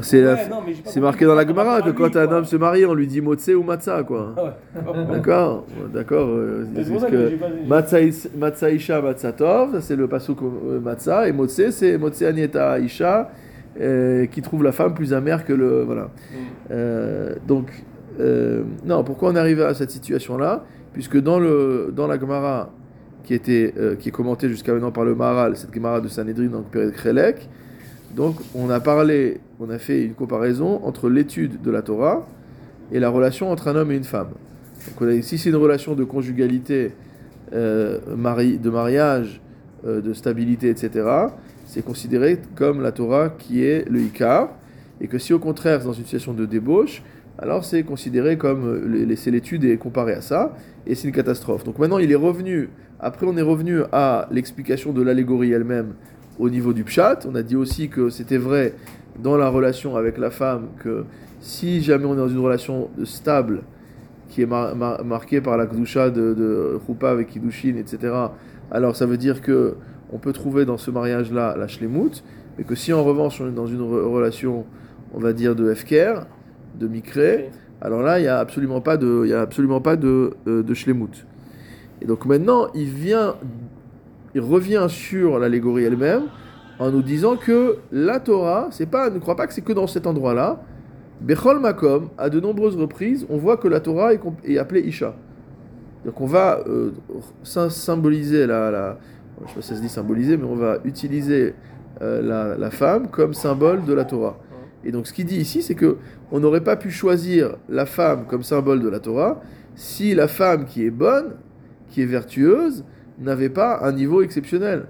[0.01, 2.37] C'est Ouais, marqué dans la Gemara que quand un quoi.
[2.37, 4.33] homme se marie, on lui dit motse ou matzah, quoi.
[4.37, 5.05] Ah ouais.
[5.11, 6.27] D'accord D'accord.
[6.29, 6.65] euh,
[7.67, 8.01] Matzah
[8.71, 13.29] Isha Matzah Tov, ça, c'est le pasuk euh, Matzah, et Motse c'est Motse Anieta Isha,
[13.79, 15.83] euh, qui trouve la femme plus amère que le.
[15.83, 16.03] Voilà.
[16.03, 16.35] Mm.
[16.71, 17.71] Euh, donc,
[18.19, 20.63] euh, non, pourquoi on est arrivé à cette situation-là?
[20.93, 22.69] Puisque dans, le, dans la Gemara,
[23.23, 26.65] qui, était, qui est commentée jusqu'à maintenant par le Maharal, cette Gemara de Sanhedrin, donc
[26.65, 27.49] Pérez Krelek,
[28.15, 32.27] donc on a parlé, on a fait une comparaison entre l'étude de la Torah
[32.91, 34.27] et la relation entre un homme et une femme.
[34.87, 36.91] Donc on a- si c'est une relation de conjugalité,
[38.15, 39.41] mari, de mariage,
[39.83, 41.03] de stabilité, etc.,
[41.73, 44.49] c'est considéré comme la Torah qui est le Icar,
[45.01, 47.01] et que si au contraire c'est dans une situation de débauche,
[47.39, 50.55] alors c'est considéré comme euh, laisser l'étude et comparé à ça,
[50.85, 51.63] et c'est une catastrophe.
[51.63, 55.93] Donc maintenant il est revenu, après on est revenu à l'explication de l'allégorie elle-même
[56.37, 58.75] au niveau du pshat, on a dit aussi que c'était vrai
[59.19, 61.05] dans la relation avec la femme que
[61.39, 63.63] si jamais on est dans une relation stable
[64.29, 68.13] qui est mar- mar- marquée par la kdusha de, de Choupa avec Kiddushin, etc.,
[68.69, 69.75] alors ça veut dire que
[70.13, 72.23] on peut trouver dans ce mariage-là la shlemut,
[72.57, 74.65] mais que si en revanche on est dans une re- relation,
[75.13, 76.21] on va dire de Hefker,
[76.79, 77.49] de Mikré,
[77.81, 80.73] alors là il n'y a absolument pas de, y a absolument pas de, euh, de
[80.73, 81.25] shlemut.
[82.01, 83.35] Et donc maintenant il vient,
[84.35, 86.23] il revient sur l'allégorie elle-même
[86.79, 89.87] en nous disant que la Torah, c'est pas, ne crois pas que c'est que dans
[89.87, 90.61] cet endroit-là.
[91.21, 95.15] Bechol Makom, à de nombreuses reprises, on voit que la Torah est, appelée Isha.
[96.03, 96.91] Donc on va euh,
[97.43, 98.97] sym- symboliser la, la,
[99.41, 101.55] je sais pas si ça se dit symboliser, mais on va utiliser
[102.01, 104.39] euh, la, la femme comme symbole de la Torah.
[104.85, 105.97] Et donc ce qu'il dit ici, c'est que
[106.31, 109.41] on n'aurait pas pu choisir la femme comme symbole de la Torah
[109.75, 111.35] si la femme qui est bonne,
[111.89, 112.83] qui est vertueuse,
[113.19, 114.85] n'avait pas un niveau exceptionnel.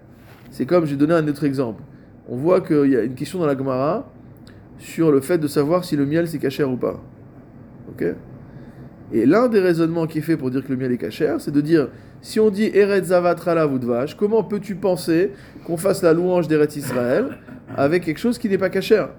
[0.51, 1.83] C'est comme, j'ai donné un autre exemple.
[2.27, 4.09] On voit qu'il y a une question dans la Gemara
[4.77, 7.01] sur le fait de savoir si le miel c'est cachère ou pas.
[7.89, 8.05] Ok?
[9.11, 11.51] Et l'un des raisonnements qui est fait pour dire que le miel est cachère, c'est
[11.51, 11.89] de dire
[12.23, 15.31] si on dit Eretz Zavatrala Voudvash, comment peux-tu penser
[15.65, 17.37] qu'on fasse la louange d'Eretz Israël
[17.77, 19.09] avec quelque chose qui n'est pas cachère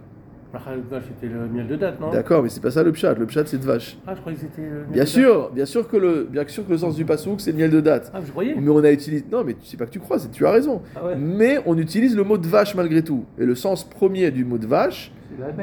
[0.88, 2.12] Vache, c'était le miel de date, non?
[2.12, 3.14] D'accord, mais c'est pas ça le pshat.
[3.14, 3.98] Le pshat c'est de vache.
[4.06, 6.46] Ah, je croyais que c'était le miel Bien de sûr, bien sûr que le, bien
[6.46, 8.12] sûr que le sens du pasouk c'est le miel de date.
[8.14, 8.54] Ah, je croyais.
[8.56, 9.24] Mais on a utilisé.
[9.32, 10.80] Non, mais c'est pas que tu crois, tu as raison.
[10.94, 11.16] Ah ouais.
[11.18, 13.24] Mais on utilise le mot de vache malgré tout.
[13.36, 15.10] Et le sens premier du mot de vache,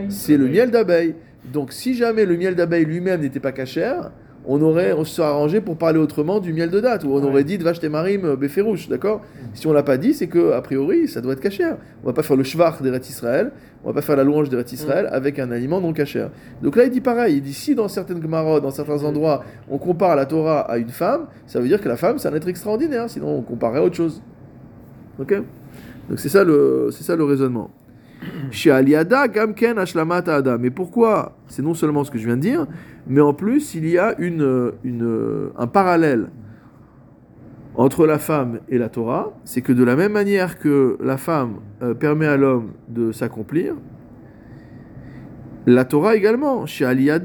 [0.09, 1.15] c'est le miel d'abeille.
[1.53, 4.11] Donc si jamais le miel d'abeille lui-même n'était pas cachère,
[4.47, 7.21] on aurait, on se serait arrangé pour parler autrement du miel de date, ou on
[7.21, 7.27] Ouais.
[7.29, 9.21] aurait dit de vache témarim euh, béférouche, d'accord?
[9.53, 11.77] Si on l'a pas dit, c'est que a priori ça doit être cachère.
[12.03, 13.51] On va pas faire le shvach d'Eretz Israël,
[13.83, 16.31] on va pas faire la louange d'Eretz Israël avec un aliment non cachère.
[16.63, 19.77] Donc là il dit pareil, il dit si dans certaines gemarot, dans certains endroits, on
[19.77, 22.47] compare la Torah à une femme, ça veut dire que la femme c'est un être
[22.47, 24.21] extraordinaire, sinon on comparerait à autre chose.
[25.19, 25.33] Ok?
[26.09, 27.69] Donc c'est ça le, c'est ça le raisonnement.
[30.59, 31.37] Mais pourquoi?
[31.47, 32.67] C'est non seulement ce que je viens de dire,
[33.07, 36.29] mais en plus, il y a une, une, un parallèle
[37.75, 39.33] entre la femme et la Torah.
[39.43, 43.75] C'est que de la même manière que la femme euh, permet à l'homme de s'accomplir,
[45.65, 46.65] la Torah également.
[46.65, 47.19] C'est-à-dire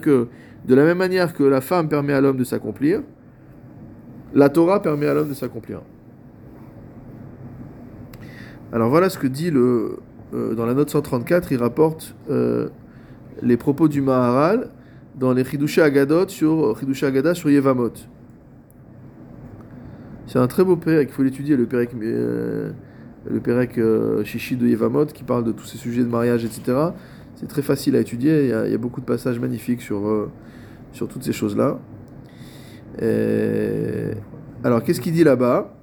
[0.00, 0.28] que
[0.64, 3.02] de la même manière que la femme permet à l'homme de s'accomplir,
[4.34, 5.82] la Torah permet à l'homme de s'accomplir.
[8.72, 9.98] Alors voilà ce que dit le,
[10.34, 12.68] euh, dans la note 134, il rapporte euh,
[13.42, 14.70] les propos du Maharal
[15.18, 17.92] dans les Chidushé Agadot sur Chidushé Agada sur Yevamot.
[20.32, 22.72] C'est un très beau pérec, il faut l'étudier, le pérec, euh,
[23.30, 26.78] euh, de Yevamot qui parle de tous ces sujets de mariage, etc.
[27.36, 30.30] C'est très facile à étudier, il y a, beaucoup de passages magnifiques sur, euh,
[30.98, 31.78] toutes ces choses-là.
[34.64, 35.74] Alors qu'est-ce qu'il dit là-bas?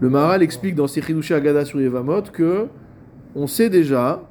[0.00, 2.66] Le Maharal explique dans ses Chidushé Agada sur Yevamot que
[3.34, 4.22] on sait déjà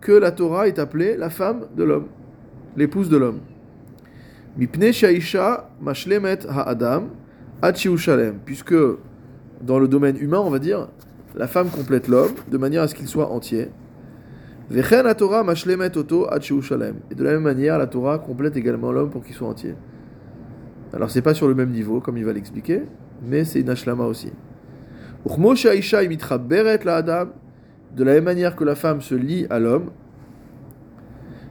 [0.00, 2.06] que la Torah est appelée la femme de l'homme,
[2.76, 3.40] l'épouse de l'homme.
[4.56, 7.10] Mipne shaisha mashlemet ha'adam
[7.60, 8.74] ad shalem, puisque
[9.60, 10.88] dans le domaine humain, on va dire,
[11.34, 13.68] la femme complète l'homme de manière à ce qu'il soit entier.
[14.70, 16.26] Vechen la Torah mashlemet oto
[16.62, 16.94] shalem.
[17.10, 19.74] Et de la même manière, la Torah complète également l'homme pour qu'il soit entier.
[20.92, 22.82] Alors c'est pas sur le même niveau, comme il va l'expliquer,
[23.22, 24.32] mais c'est une ashlama aussi.
[25.26, 27.28] Imitraberet la adam,
[27.94, 29.90] de la même manière que la femme se lie à l'homme,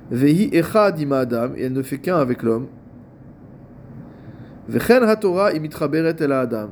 [0.10, 2.68] Vehi echad adam, et elle ne fait qu'un avec l'homme.
[4.70, 6.70] Vechen haTorah imitraberet el Adam.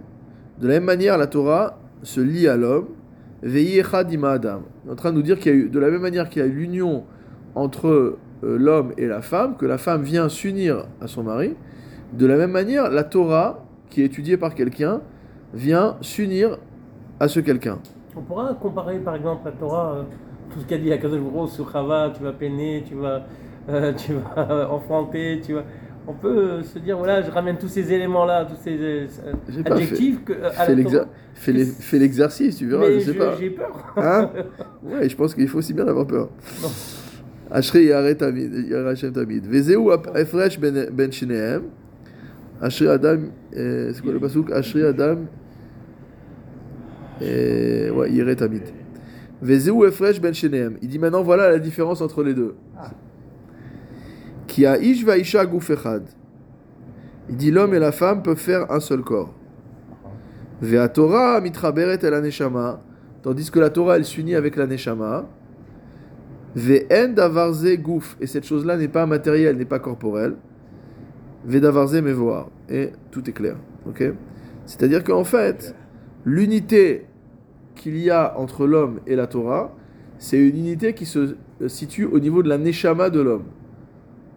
[0.59, 2.87] De la même manière, la Torah se lie à l'homme.
[3.43, 4.63] Veyi echad Adam.
[4.89, 6.45] En train de nous dire qu'il y a eu, de la même manière qu'il y
[6.45, 7.03] a eu l'union
[7.55, 8.17] entre euh,
[8.57, 11.55] l'homme et la femme, que la femme vient s'unir à son mari.
[12.13, 15.01] De la même manière, la Torah, qui est étudiée par quelqu'un,
[15.53, 16.57] vient s'unir
[17.19, 17.79] à ce quelqu'un.
[18.15, 20.03] On pourra comparer par exemple la Torah, euh,
[20.53, 23.25] tout ce qu'a dit Akadosh Hu sur Chava, tu vas peiner, tu vas,
[23.69, 25.63] euh, tu vas enfanter, tu vas.
[26.07, 29.07] On peut euh, se dire voilà, je ramène tous ces éléments-là, tous ces euh,
[29.65, 30.65] pas adjectifs que, euh, à
[31.33, 33.35] Fais l'exercice, tu verras, Mais je sais je- pas.
[33.39, 33.93] j'ai peur.
[33.97, 34.29] Hein
[34.83, 36.29] Ouais, je pense qu'il faut aussi bien avoir peur.
[36.61, 36.69] Non.
[37.51, 39.45] Ashri Yare Tamid.
[39.47, 39.79] Vezeu
[40.15, 41.63] Efresh ben ben Shinehem.
[42.61, 43.19] Ashri Adam,
[43.55, 45.17] euh, c'est quoi le pasouk Ashri Adam,
[47.21, 48.63] euh, ouais, Yare Tamid.
[49.41, 50.77] Vezeu Efresh ben Shinehem.
[50.81, 52.55] Il dit maintenant voilà la différence entre les deux.
[52.77, 52.91] Ah.
[54.47, 56.03] Qui a Ish Vaisha Guf Echad.
[57.29, 59.33] Il dit l'homme et la femme peuvent faire un seul corps.
[60.61, 62.81] Vea Torah mitraberet el aneshama,
[63.21, 65.27] tandis que la Torah elle s'unit avec la neshama.
[66.55, 70.35] Ve'en davarze gouf, et cette chose-là n'est pas matérielle, n'est pas corporelle.
[71.45, 73.55] Ve davarze mevoar, et tout est clair.
[74.65, 75.75] C'est-à-dire qu'en fait,
[76.25, 77.05] l'unité
[77.75, 79.75] qu'il y a entre l'homme et la Torah,
[80.17, 81.35] c'est une unité qui se
[81.67, 83.43] situe au niveau de la neshama de l'homme.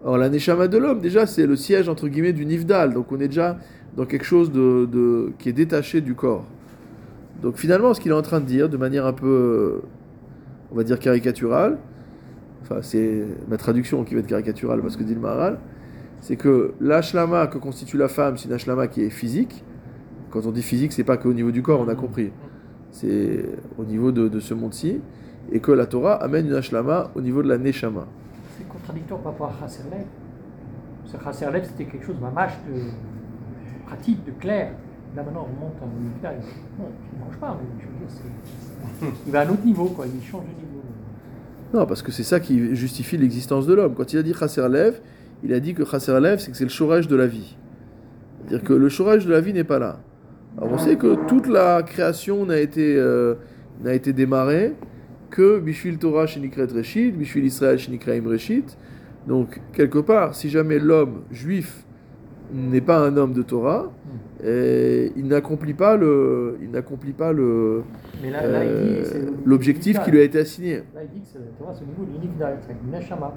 [0.03, 3.19] Alors la neshama de l'homme, déjà, c'est le siège entre guillemets du nifdal, donc on
[3.19, 3.57] est déjà
[3.97, 6.45] dans quelque chose de, qui est détaché du corps.
[7.41, 9.81] Donc finalement, ce qu'il est en train de dire, de manière un peu,
[10.71, 11.79] on va dire caricaturale,
[12.61, 15.57] enfin c'est ma traduction qui va être caricaturale parce que dit le Maharal,
[16.21, 19.63] c'est que l'ashlama que constitue la femme, c'est une ashlama qui est physique.
[20.29, 22.31] Quand on dit physique, c'est pas qu'au niveau du corps, on a compris.
[22.91, 23.45] C'est
[23.77, 24.99] au niveau de, de ce monde-ci.
[25.51, 28.05] Et que la Torah amène une ashlama au niveau de la neshama.
[28.57, 30.05] C'est contradictoire par rapport à Chasserlev.
[31.05, 32.81] Ce Chasserlev, c'était quelque chose, mamache, de
[33.87, 34.73] pratique, de clair.
[35.15, 36.11] Là maintenant, on monte un niveau.
[36.77, 39.07] Non, il ne mange pas, mais je veux dire, c'est.
[39.25, 40.05] Il va à un autre niveau, quoi.
[40.05, 40.83] Il change de niveau.
[41.73, 43.95] Non, parce que c'est ça qui justifie l'existence de l'homme.
[43.95, 44.99] Quand il a dit Chasser Lev,
[45.43, 47.55] il a dit que Chasser Lev, c'est que c'est le chorage de la vie.
[48.39, 49.99] C'est-à-dire que le chorage de la vie n'est pas là.
[50.57, 53.35] Alors on sait que toute la création n'a été, euh,
[53.83, 54.73] n'a été démarrée
[55.29, 58.77] que Bishvil Torah Shenikret Reshit, Bishvil Israël Shenikraim Reshit.
[59.27, 61.85] Donc, quelque part, si jamais l'homme juif
[62.51, 63.91] n'est pas un homme de Torah,
[64.43, 67.83] et il n'accomplit pas le, il n'accomplit pas le,
[68.23, 68.77] Mais là, là, il dit.
[68.77, 70.77] euh, niveau l'objectif qui lui a été assigné.
[70.77, 71.83] Là, il dit que vois, c'est
[72.67, 73.33] c'est Neshama.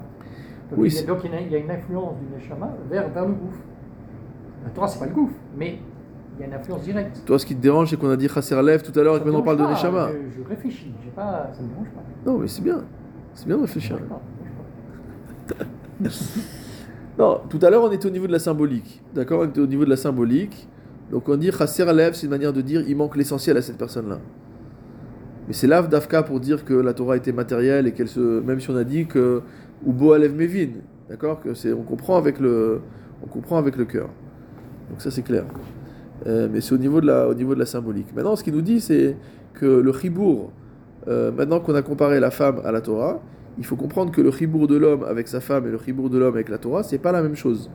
[0.71, 3.09] Donc, Oui, il donc il y a- il y a une influence du Neshama vers,
[3.09, 3.59] vers le gouffre.
[4.63, 5.79] La Torah, c'est pas le gouffre, mais
[6.37, 7.21] il y a une influence directe.
[7.25, 9.19] Toi, ce qui te dérange, c'est qu'on a dit Chasser Lev tout à l'heure et
[9.19, 10.09] que maintenant on parle de pas, Neshama.
[10.09, 12.01] Je, je réfléchis, pas, ça me dérange pas.
[12.31, 12.81] Non, mais c'est bien.
[13.33, 13.97] C'est bien de réfléchir.
[17.19, 19.01] Non, tout à l'heure, on était au niveau de la symbolique.
[19.13, 20.67] D'accord On était au niveau de la symbolique.
[21.11, 23.77] Donc on dit Chasser Lev, c'est une manière de dire il manque l'essentiel à cette
[23.77, 24.17] personne-là.
[25.47, 28.39] Mais c'est Lav Dafka pour dire que la Torah était matérielle et qu'elle se.
[28.41, 29.41] Même si on a dit que.
[29.85, 30.69] Ubo Alev Mevin.
[31.09, 31.49] D'accord Que.
[31.73, 32.81] On comprend avec le.
[33.23, 34.09] On cœur.
[34.89, 35.45] Donc ça, c'est clair.
[36.25, 38.07] Euh, mais c'est au niveau de la, au niveau de la symbolique.
[38.15, 39.15] Maintenant, ce qu'il nous dit, c'est
[39.53, 40.51] que le chibour,
[41.07, 43.21] euh, maintenant qu'on a comparé la femme à la Torah,
[43.57, 46.17] il faut comprendre que le chibour de l'homme avec sa femme et le chibour de
[46.17, 47.69] l'homme avec la Torah, c'est pas la même chose.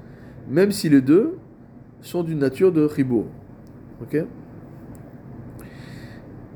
[0.48, 1.34] Même si les deux
[2.00, 3.26] sont d'une nature de chibour.
[4.02, 4.24] Ok?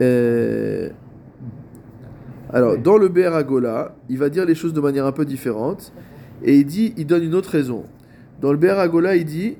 [0.00, 0.90] Euh,
[2.52, 5.92] Alors, dans le Be'er Agola, il va dire les choses de manière un peu différente.
[6.42, 7.84] Et il dit, il donne une autre raison.
[8.40, 9.56] Dans le Be'er Agola, il dit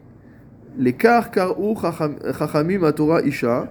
[0.79, 3.71] les kar chacham- chachamim à Torah isha.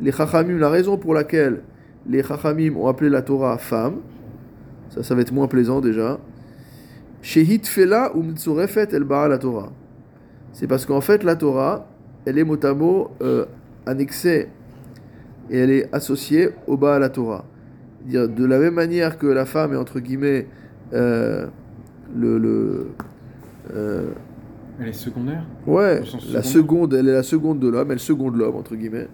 [0.00, 1.62] Les chachamim, la raison pour laquelle
[2.06, 3.96] les chachamim ont appelé la Torah femme,
[4.90, 6.18] ça, ça va être moins plaisant déjà.
[7.22, 9.70] Shehit fela ou mitzorefet el la Torah.
[10.52, 11.86] C'est parce qu'en fait, la Torah,
[12.26, 13.46] elle est mot à mot euh,
[13.86, 14.48] annexée
[15.50, 17.44] et elle est associée au bas à la Torah.
[18.06, 20.46] Dire de la même manière que la femme est entre guillemets
[20.92, 21.46] euh,
[22.16, 22.86] le, le
[23.74, 24.10] euh,
[24.80, 25.44] Elle est secondaire?
[25.66, 26.44] Ouais, la secondaire?
[26.44, 29.08] seconde, elle est la seconde de l'homme, elle seconde l'homme, entre guillemets.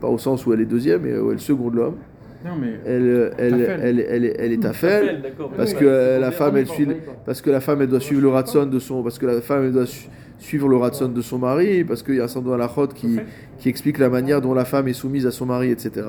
[0.00, 1.96] Pas au sens où elle est deuxième, mais où elle seconde l'homme.
[2.44, 5.50] Non, mais Elle, elle, elle, elle, elle, elle est d'accord.
[5.56, 6.86] parce Oui, que la femme, elle suit,
[7.24, 9.64] parce que la femme, elle doit suivre le ratson de son, parce que la femme,
[9.64, 12.56] elle doit su- suivre le ratson de son mari, parce qu'il y a un certain
[12.56, 13.18] la qui,
[13.58, 16.06] qui explique la manière dont la femme est soumise à son mari, etc.,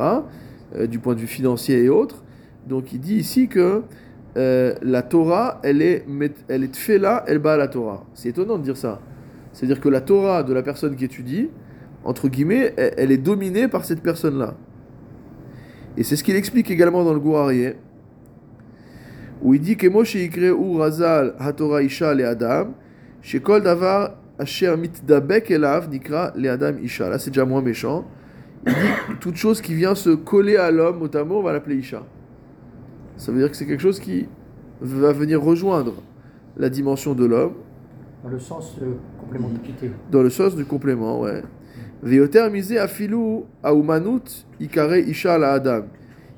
[0.75, 2.23] euh, du point de vue financier et autres.
[2.67, 3.83] Donc il dit ici que
[4.37, 6.05] euh, la Torah, elle est,
[6.47, 8.05] elle est tfela, elle bat la Torah.
[8.13, 8.99] C'est étonnant de dire ça.
[9.53, 11.49] C'est-à-dire que la Torah de la personne qui étudie,
[12.03, 14.55] entre guillemets, elle, elle est dominée par cette personne-là.
[15.97, 17.75] Et c'est ce qu'il explique également dans le Gourarié,
[19.41, 20.17] où il dit que Moshe
[20.57, 22.73] ou Razal HaTorah Isha le Adam,
[23.21, 27.09] Shekol Davar asher mitdabek elav nikra le adam isha.
[27.09, 28.05] Là, c'est déjà moins méchant.
[28.67, 32.03] Il dit toute chose qui vient se coller à l'homme, mot, on va l'appeler isha.
[33.17, 34.27] Ça veut dire que c'est quelque chose qui
[34.81, 35.93] va venir rejoindre
[36.57, 37.53] la dimension de l'homme
[38.23, 38.87] Dans le sens de
[39.19, 39.91] complémentarité.
[40.11, 41.43] dans le sens du complément, ouais.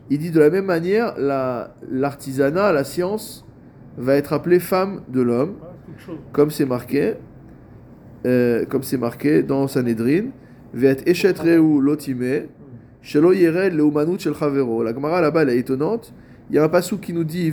[0.09, 3.45] Il dit de la même manière, la- l'artisanat, la, science,
[3.97, 5.55] va être appelée femme de l'homme,
[6.31, 7.15] comme c'est marqué,
[8.25, 10.25] euh, comme c'est marqué dans Sanhedrin.
[14.83, 16.13] La Gemara là-bas, est étonnante.
[16.49, 17.51] Il y a un passou qui nous dit.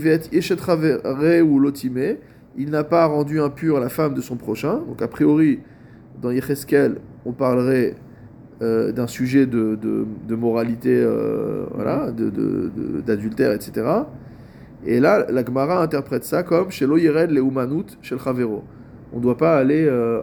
[2.57, 4.81] Il n'a pas rendu impure la femme de son prochain.
[4.89, 5.61] Donc a priori,
[6.23, 7.95] dans Yecheskel, on parlerait
[8.63, 13.85] euh, d'un sujet de, de, moralité, euh, voilà, de- de- d'adultère, etc.
[14.87, 16.97] Et là, la Gemara interprète ça comme Shelo
[18.19, 18.63] Chavero.
[19.13, 20.21] On ne doit pas aller euh,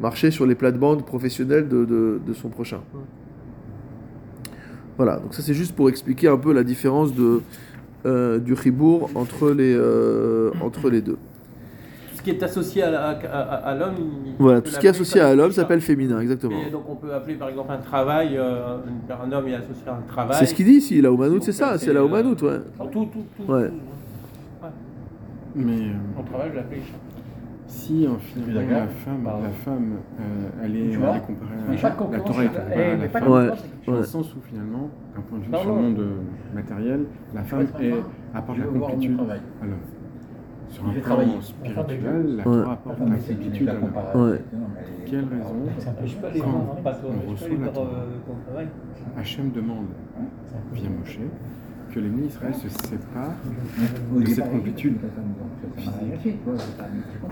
[0.00, 2.80] marcher sur les plates-bandes professionnelles de, de- de son prochain.
[4.96, 7.40] Voilà, donc ça c'est juste pour expliquer un peu la différence de,
[8.06, 11.16] euh, du chibour entre les, euh, entre les deux.
[12.10, 13.94] Tout ce qui est associé à, la- à- à- à l'homme.
[14.26, 16.60] il- Voilà, tout ce qui est associé à l'homme s'appelle féminin, exactement.
[16.66, 18.76] Et donc on peut appeler par exemple un travail, euh,
[19.08, 20.36] un, homme est associé à un travail.
[20.38, 22.58] C'est ce qu'il dit ici, la Oumanout, c'est ça, c'est, la euh, Oumanout, ouais.
[22.92, 23.50] Tout, tout, tout.
[23.52, 23.68] Ouais.
[23.68, 24.66] tout.
[25.56, 26.94] Mais euh, Mon travail, je l'appelle Isha.
[27.70, 29.42] Si en finalement la femme, Pardon.
[29.44, 32.24] la femme, euh, elle est, elle comparée à la concurrence.
[32.26, 33.28] Torah est eh, comparée à mais la femme.
[33.28, 33.48] Ouais.
[33.86, 36.06] Dans le sens où finalement, d'un point de vue sur le monde
[36.52, 37.94] matériel, la femme est,
[38.34, 39.40] apporte la complétude travail.
[39.62, 39.78] à l'homme.
[40.68, 42.42] Sur un plan spirituel, la.
[42.42, 44.38] Torah apporte la complétude à l'homme.
[45.06, 47.88] Quelle raison Quand on je reçoit la Torah.
[49.16, 49.86] Hachem demande
[50.72, 51.18] via Moshe
[51.92, 53.36] que les Israël se séparent
[54.12, 54.96] de cette complétude
[55.76, 56.36] physique.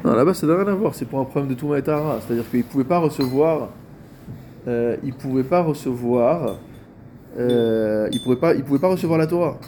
[0.05, 0.95] Non, là-bas, ça n'a rien à voir.
[0.95, 2.19] C'est pour un problème de Touma et Tahara.
[2.21, 3.71] C'est-à-dire qu'ils ne pouvaient pas recevoir.
[4.67, 6.59] Euh, ils pouvaient pas recevoir.
[7.39, 8.55] Euh, ils pouvaient pas.
[8.55, 9.59] Ils pouvaient pas recevoir la Torah.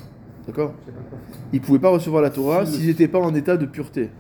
[0.46, 0.74] D'accord?
[1.52, 4.10] Ils pouvaient pas recevoir la Torah s'ils n'étaient pas en état de pureté.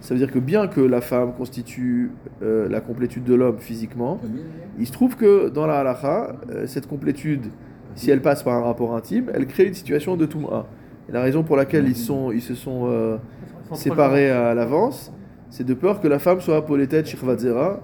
[0.00, 4.20] Ça veut dire que bien que la femme constitue euh, la complétude de l'homme physiquement,
[4.78, 7.46] il se trouve que dans la halakha, euh, cette complétude,
[7.94, 10.66] si elle passe par un rapport intime, elle crée une situation de Touma.
[11.08, 13.16] Et la raison pour laquelle ils, sont, ils se sont euh,
[13.76, 15.12] séparés à l'avance,
[15.50, 17.80] c'est de peur que la femme soit Poletet Shirvatzera,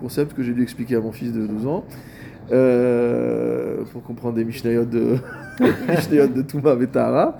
[0.00, 1.84] concept que j'ai dû expliquer à mon fils de 12 ans,
[2.52, 5.16] euh, pour comprendre des Mishnayot de,
[5.60, 7.38] de Touma Vetara.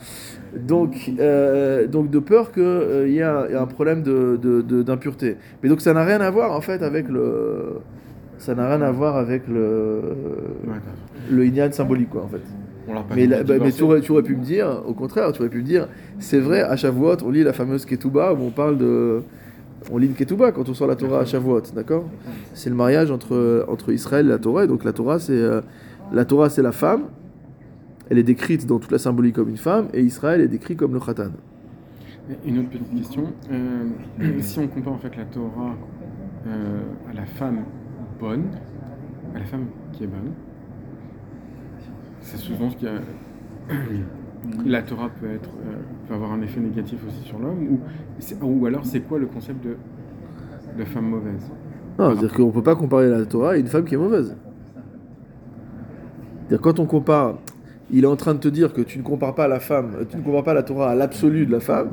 [0.56, 5.36] Donc, euh, donc de peur qu'il y ait un, un problème de- de- de- d'impureté.
[5.62, 7.80] Mais donc ça n'a rien à voir en fait avec le...
[8.38, 10.02] Ça n'a rien à voir avec le,
[11.30, 12.42] le Inyan symbolique quoi en fait.
[13.14, 15.58] Mais, bah, mais tu, aurais, tu aurais pu me dire, au contraire, tu aurais pu
[15.58, 19.22] me dire, c'est vrai, à Shavuot, on lit la fameuse Ketouba où on parle de.
[19.90, 22.04] On lit une Ketouba quand on sort la Torah à Shavuot, d'accord?
[22.54, 25.60] C'est le mariage entre, entre Israël et la Torah, et donc la Torah, c'est euh,
[26.12, 27.04] la Torah, c'est la femme,
[28.08, 30.94] elle est décrite dans toute la symbolique comme une femme, et Israël est décrit comme
[30.94, 31.30] le Khatan.
[32.44, 33.32] Une autre petite question.
[33.52, 33.88] Euh,
[34.40, 35.76] si on compare en fait la Torah
[36.46, 37.64] euh, à la femme
[38.18, 38.44] bonne,
[39.34, 40.32] à la femme qui est bonne,
[42.20, 42.94] c'est souvent ce qu'il y a.
[44.64, 45.74] La Torah peut, être, euh,
[46.06, 47.80] peut avoir un effet négatif aussi sur l'homme ou,
[48.46, 49.76] ou alors c'est quoi le concept de,
[50.78, 51.50] de femme mauvaise?
[51.98, 54.36] Non, c'est-à-dire qu'on ne peut pas comparer la Torah à une femme qui est mauvaise.
[56.48, 57.38] C'est-à-dire quand on compare,
[57.90, 60.16] il est en train de te dire que tu ne compares pas la femme, tu
[60.16, 61.90] ne compares pas la Torah à l'absolu de la femme,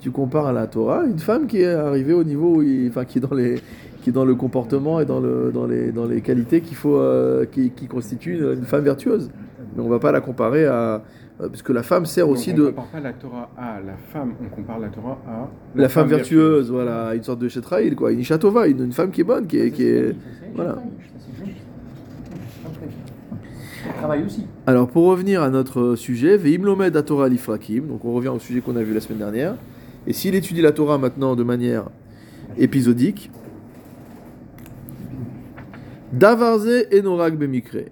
[0.00, 3.06] tu compares à la Torah une femme qui est arrivée au niveau où il- enfin
[3.06, 3.62] qui est dans les
[4.08, 6.96] qui est dans le comportement et dans le dans les dans les qualités qu'il faut
[6.96, 9.30] euh, qui, qui constituent une, une femme vertueuse.
[9.76, 11.02] Mais on va pas la comparer à
[11.40, 13.50] euh, parce que la femme sert Donc, aussi on de ne compare pas la Torah
[13.56, 17.48] à la femme, on compare la Torah à la, femme vertueuse, voilà, une sorte de
[17.48, 20.16] Shetraïl, quoi, une Ishatova, une, une femme qui est bonne, qui est, qui est
[20.54, 20.78] voilà.
[24.24, 24.46] Aussi.
[24.66, 28.38] Alors pour revenir à notre sujet, Veim lomed à Torah l'ifrakim, donc on revient au
[28.38, 29.54] sujet qu'on a vu la semaine dernière.
[30.06, 31.84] Et s'il étudie la Torah maintenant de manière
[32.58, 33.30] épisodique,
[36.12, 37.90] Davarze enorag bemikre.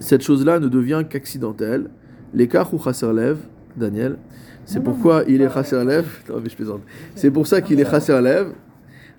[0.00, 1.88] Cette chose-là ne devient qu'accidentelle.
[2.34, 2.78] L'écart ou
[3.12, 3.38] lev,
[3.76, 4.18] Daniel.
[4.66, 6.06] C'est non, pourquoi non, il est pas- lev?
[6.28, 6.80] Non mais je plaisante.
[7.14, 8.52] C'est pour ça qu'il est lev.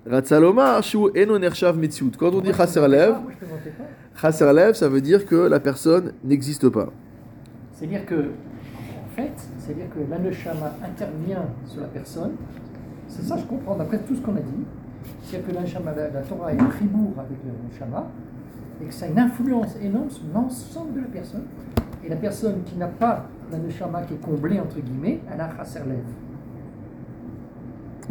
[0.06, 2.12] Ratzaloma shu eno nershav mitziut.
[2.18, 3.84] Quand on dit lev, Moi, je plaisantais pas.
[4.20, 6.92] Chasser lev, ça veut dire que la personne n'existe pas.
[7.72, 12.32] C'est-à-dire que, en fait, c'est-à-dire que l'aneshama intervient sur la personne.
[13.08, 14.64] C'est ça, je comprends, d'après tout ce qu'on a dit.
[15.22, 18.06] C'est-à-dire que la, la Torah est pribour avec l'aneshama,
[18.80, 21.44] et que ça a une influence énorme sur l'ensemble de la personne.
[22.04, 25.56] Et la personne qui n'a pas l'aneshama qui est comblée, entre guillemets, elle a un
[25.56, 26.04] chasser lev.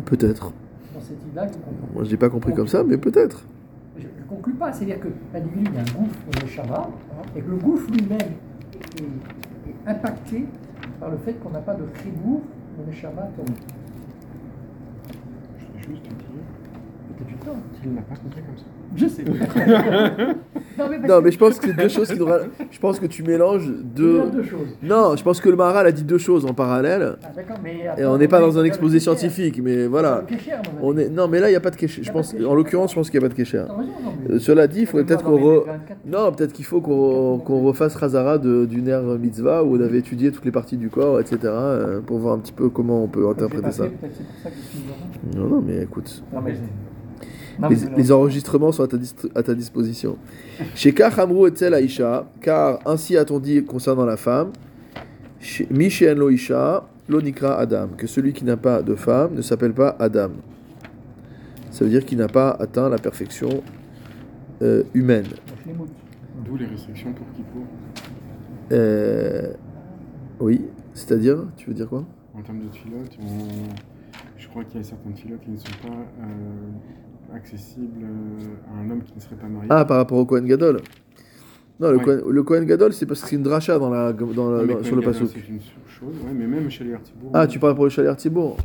[0.03, 0.51] Peut-être.
[0.93, 1.47] Dans cette idée-là.
[1.93, 3.45] Moi, je l'ai pas compris comme ça, mais peut-être.
[3.97, 6.89] Je ne conclus pas, c'est-à-dire que l'individu il y a un gouffre dans le Shabbat,
[7.35, 8.19] et que le gouffre lui-même
[8.73, 10.45] est, est impacté
[10.99, 12.41] par le fait qu'on n'a pas de fribourg
[12.77, 12.91] dans le.
[15.67, 16.09] Je vais juste te
[17.17, 17.55] Peut-être du temps.
[17.81, 18.63] qu'il n'a pas compris comme ça.
[18.95, 19.23] Je sais.
[20.77, 23.05] non, mais, Non, mais je pense que c'est deux choses qui devraient- Je pense que
[23.07, 24.21] tu mélanges Il deux.
[24.21, 24.67] a deux choses.
[24.83, 27.17] Non, je pense que le Maharal a dit deux choses en parallèle.
[27.23, 30.23] Ah, d'accord, mais Et on n'est pas dans un exposé scientifique, mais voilà.
[30.81, 31.09] On est...
[31.09, 32.03] Non, mais là, il n'y a pas de kécher.
[32.03, 32.33] Je pense...
[32.47, 33.63] En l'occurrence, je pense qu'il n'y a pas de kécher.
[33.67, 33.73] T'as
[34.29, 35.65] mais- Euh, Cela dit, il faudrait peut-être qu'on re...
[35.65, 35.99] 24.
[36.05, 40.31] Non, peut-être qu'il faut qu'on qu'on refasse Razara du nerf mitzvah où on avait étudié
[40.31, 41.37] toutes les parties du corps, etc.
[41.43, 43.85] euh, pour voir un petit peu comment on peut interpréter ça.
[45.35, 46.23] Non, non, mais écoute.
[46.33, 46.53] Non, mais
[47.59, 50.17] non, Les, enregistrements sont à ta, dis- à ta disposition.
[50.75, 54.51] Chez Kach Amrou Etzel Aisha, car ainsi a-t-on dit concernant la femme,
[55.39, 59.35] chez- Mi She'en Lo Isha, Lo Nikra Adam, que celui qui n'a pas de femme
[59.35, 60.31] ne s'appelle pas Adam.
[61.71, 63.49] Ça veut dire qu'il n'a pas atteint la perfection
[64.61, 65.25] euh, humaine.
[66.45, 67.63] D'où les restrictions pour Kippour.
[68.71, 69.53] Euh,
[70.39, 70.61] oui,
[70.93, 72.03] c'est-à-dire, tu veux dire quoi?
[72.37, 73.17] En termes de filotes,
[74.37, 76.25] je crois qu'il y a certaines filotes qui ne sont pas euh,
[77.33, 79.67] accessibles euh, à un homme qui ne serait pas marié.
[79.69, 80.81] Ah, par rapport au Kohen Gadol
[81.79, 82.03] Non, le, Ouais.
[82.03, 84.75] Kohen, le Kohen Gadol, c'est parce que c'est une dracha dans la, dans la- Non,
[84.75, 85.29] dans- sur le pasouk.
[85.33, 87.31] C'est une chose, ouais, mais même chez les Artibourg.
[87.33, 88.55] Ah, tu parles pour le chalet Thibault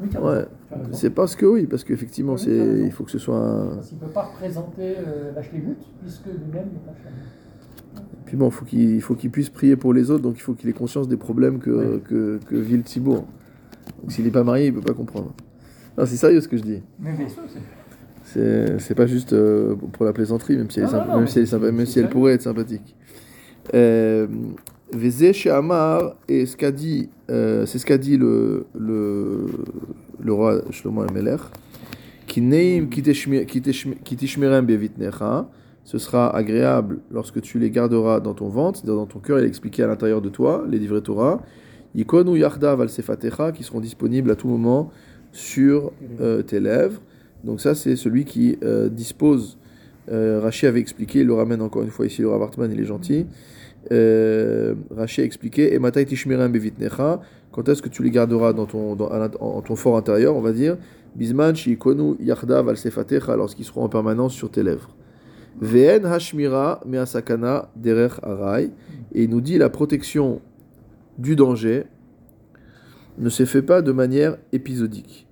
[0.00, 0.44] Oui, Ouais.
[0.92, 3.66] C'est parce que oui, parce qu'effectivement, Oui, c'est, il faut que ce soit un...
[3.76, 8.04] Parce qu'il ne peut pas représenter euh, la puisque lui-même n'est pas Shlemout.
[8.26, 10.52] Puis bon, faut qu'il il faut qu'il puisse prier pour les autres, donc il faut
[10.54, 12.00] qu'il ait conscience des problèmes que, Ouais.
[12.04, 13.24] que, que vit le Thibault.
[14.02, 15.32] Donc s'il n'est pas marié, il peut pas comprendre.
[15.96, 16.82] Non, c'est sérieux ce que je dis.
[17.00, 17.58] Mais bien sûr, c'est.
[18.32, 21.46] C'est, pas juste euh, pour la plaisanterie, même si elle, Non, non, même si elle,
[21.46, 22.94] sympa- même si elle pourrait être sympathique.
[23.74, 24.26] Euh,
[25.50, 29.46] Amar, et ce qu'a dit, euh, c'est ce qu'a dit le, le,
[30.20, 31.36] le roi Shlomo Ameler,
[32.26, 32.42] qui
[35.84, 39.44] ce sera agréable lorsque tu les garderas dans ton ventre, c'est-à-dire dans ton cœur, il
[39.46, 41.40] est expliqué à l'intérieur de toi, les livrets Torah,
[41.94, 42.88] Yikonu Yardav al
[43.54, 44.90] qui seront disponibles à tout moment
[45.32, 47.00] sur euh, tes lèvres.
[47.44, 49.58] Donc ça, c'est celui qui euh, dispose.
[50.10, 52.86] Euh, avait expliqué, il le ramène encore une fois ici, le Rav Hartman, il est
[52.86, 53.26] gentil.
[53.92, 57.20] Euh, a expliqué, et matai bevitnecha,
[57.52, 59.10] quand est-ce que tu les garderas dans ton, dans,
[59.40, 60.76] en ton fort intérieur, on va dire,
[61.14, 64.90] bisman shikonu yardav al sefatecha, lorsqu'ils seront en permanence sur tes lèvres.
[65.60, 68.70] Ve'en hashmira me'asakana derech arai,
[69.12, 70.40] et il nous dit la protection
[71.18, 71.84] du danger
[73.18, 75.27] ne se fait pas de manière épisodique.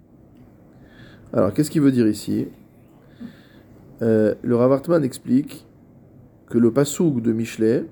[1.36, 2.48] Alors, qu'est-ce qu'il veut dire ici?
[4.00, 5.66] Euh, Le Rav Hartman explique
[6.48, 7.84] que le pasouk de Michelet,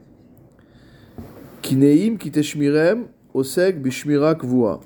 [1.61, 4.80] Kineim kiteshmirem oseg bishmira kvua.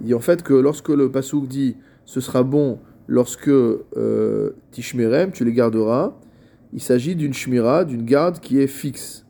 [0.00, 1.76] Il dit en fait que lorsque le pasouk dit
[2.06, 6.16] ce sera bon lorsque euh, tishmirem, tu les garderas,
[6.72, 9.26] il s'agit d'une shmira, d'une garde qui est fixe.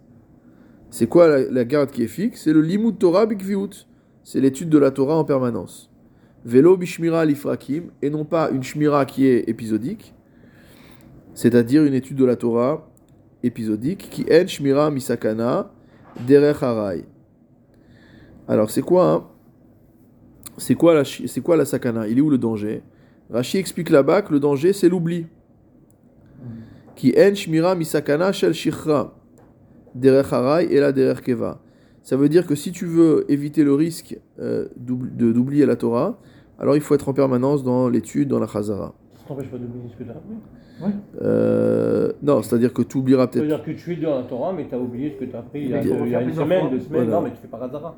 [0.90, 2.42] C'est quoi la, garde qui est fixe?
[2.44, 3.88] C'est le limud Torah bikviut.
[4.22, 5.89] C'est l'étude de la Torah en permanence.
[6.44, 10.14] Velo bishmira lifrakim, et non pas une shmira qui est épisodique,
[11.34, 12.88] c'est-à-dire une étude de la Torah
[13.42, 15.70] épisodique, qui en shmira misakana
[16.26, 17.04] derech harai.
[18.48, 19.26] Alors c'est quoi hein?
[20.56, 22.08] C'est quoi la c'est quoi la sakana?
[22.08, 22.82] Il est où le danger?
[23.30, 25.26] Rashi explique là-bas que le danger c'est l'oubli.
[26.96, 29.14] Qui en shmira misakana shel shichra
[29.94, 31.60] derech harai et la derech keva.
[32.02, 36.18] Ça veut dire que si tu veux éviter le risque euh, d'oublier la Torah,
[36.58, 38.94] alors il faut être en permanence dans l'étude, dans la chazara.
[39.16, 40.94] Ça t'empêche pas d'oublier ce que tu as appris.
[41.20, 43.44] Euh, non, c'est-à-dire que tu oublieras peut-être.
[43.46, 45.40] C'est-à-dire que tu es dans la Torah, mais tu as oublié ce que tu as
[45.40, 46.70] appris il y a, il y a une semaine, fois.
[46.70, 47.04] deux semaines.
[47.04, 47.10] Voilà.
[47.10, 47.96] Non, mais tu fais pas Hazara.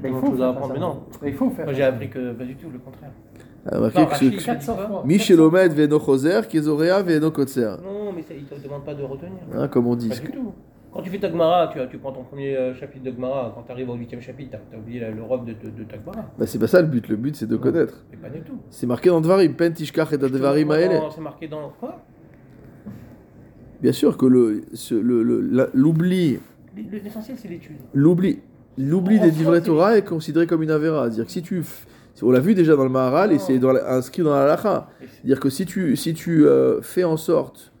[0.00, 1.00] Ben, il faire à apprendre, mais non.
[1.22, 3.10] Mais il faut faire Moi, j'ai appris que pas du tout, le contraire.
[3.66, 5.02] Ah, 400 fois.
[5.04, 7.76] Michelomed veno choser, kezorea veno kotser.
[7.82, 9.38] Non, mais ça, il te demande pas de retenir.
[9.54, 10.08] Hein, comme on dit.
[10.08, 10.52] Pas du tout.
[10.92, 13.62] Quand tu fais ta Gemara, tu, tu prends ton premier euh, chapitre de Gemara, quand
[13.62, 16.24] tu arrives au huitième chapitre, tu as, oublié l'Europe de, de, de ta Gemara.
[16.38, 18.04] Bah, c'est pas ça le but, le but c'est de connaître.
[18.10, 18.58] Mais pas du tout.
[18.70, 20.98] C'est marqué dans Dvarim, pen tishkach et Dvarim aele.
[21.14, 22.02] C'est marqué dans quoi?
[23.80, 26.40] Bien sûr que le, ce- le- le- l'oubli,
[26.76, 27.76] Le- L'essentiel, c'est l'étude.
[27.94, 28.40] l'oubli,
[28.76, 31.04] l'oubli des divrei Torah est considéré comme une avéra.
[31.04, 31.62] C'est-à-dire que si tu,
[32.22, 34.88] on l'a vu déjà dans le Maharal et c'est inscrit dans la Lacha.
[35.00, 37.72] C'est-à-dire que si tu, si tu euh, fais en sorte,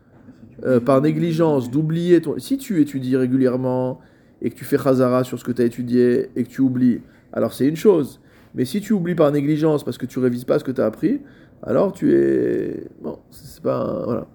[0.64, 2.38] euh, par négligence, d'oublier ton.
[2.38, 4.00] Si tu étudies régulièrement
[4.42, 7.00] et que tu fais chazara sur ce que tu as étudié et que tu oublies,
[7.32, 8.20] alors c'est une chose.
[8.54, 10.86] Mais si tu oublies par négligence parce que tu révises pas ce que tu as
[10.86, 11.20] appris,
[11.62, 12.84] alors tu es.
[13.02, 13.76] Bon, c'est pas.
[13.80, 14.26] un- Voilà.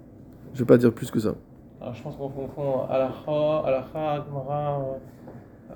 [0.54, 1.34] Je vais pas dire plus que ça.
[1.82, 4.86] Alors, je pense qu'on confond Alaha, Alaha, Gemara.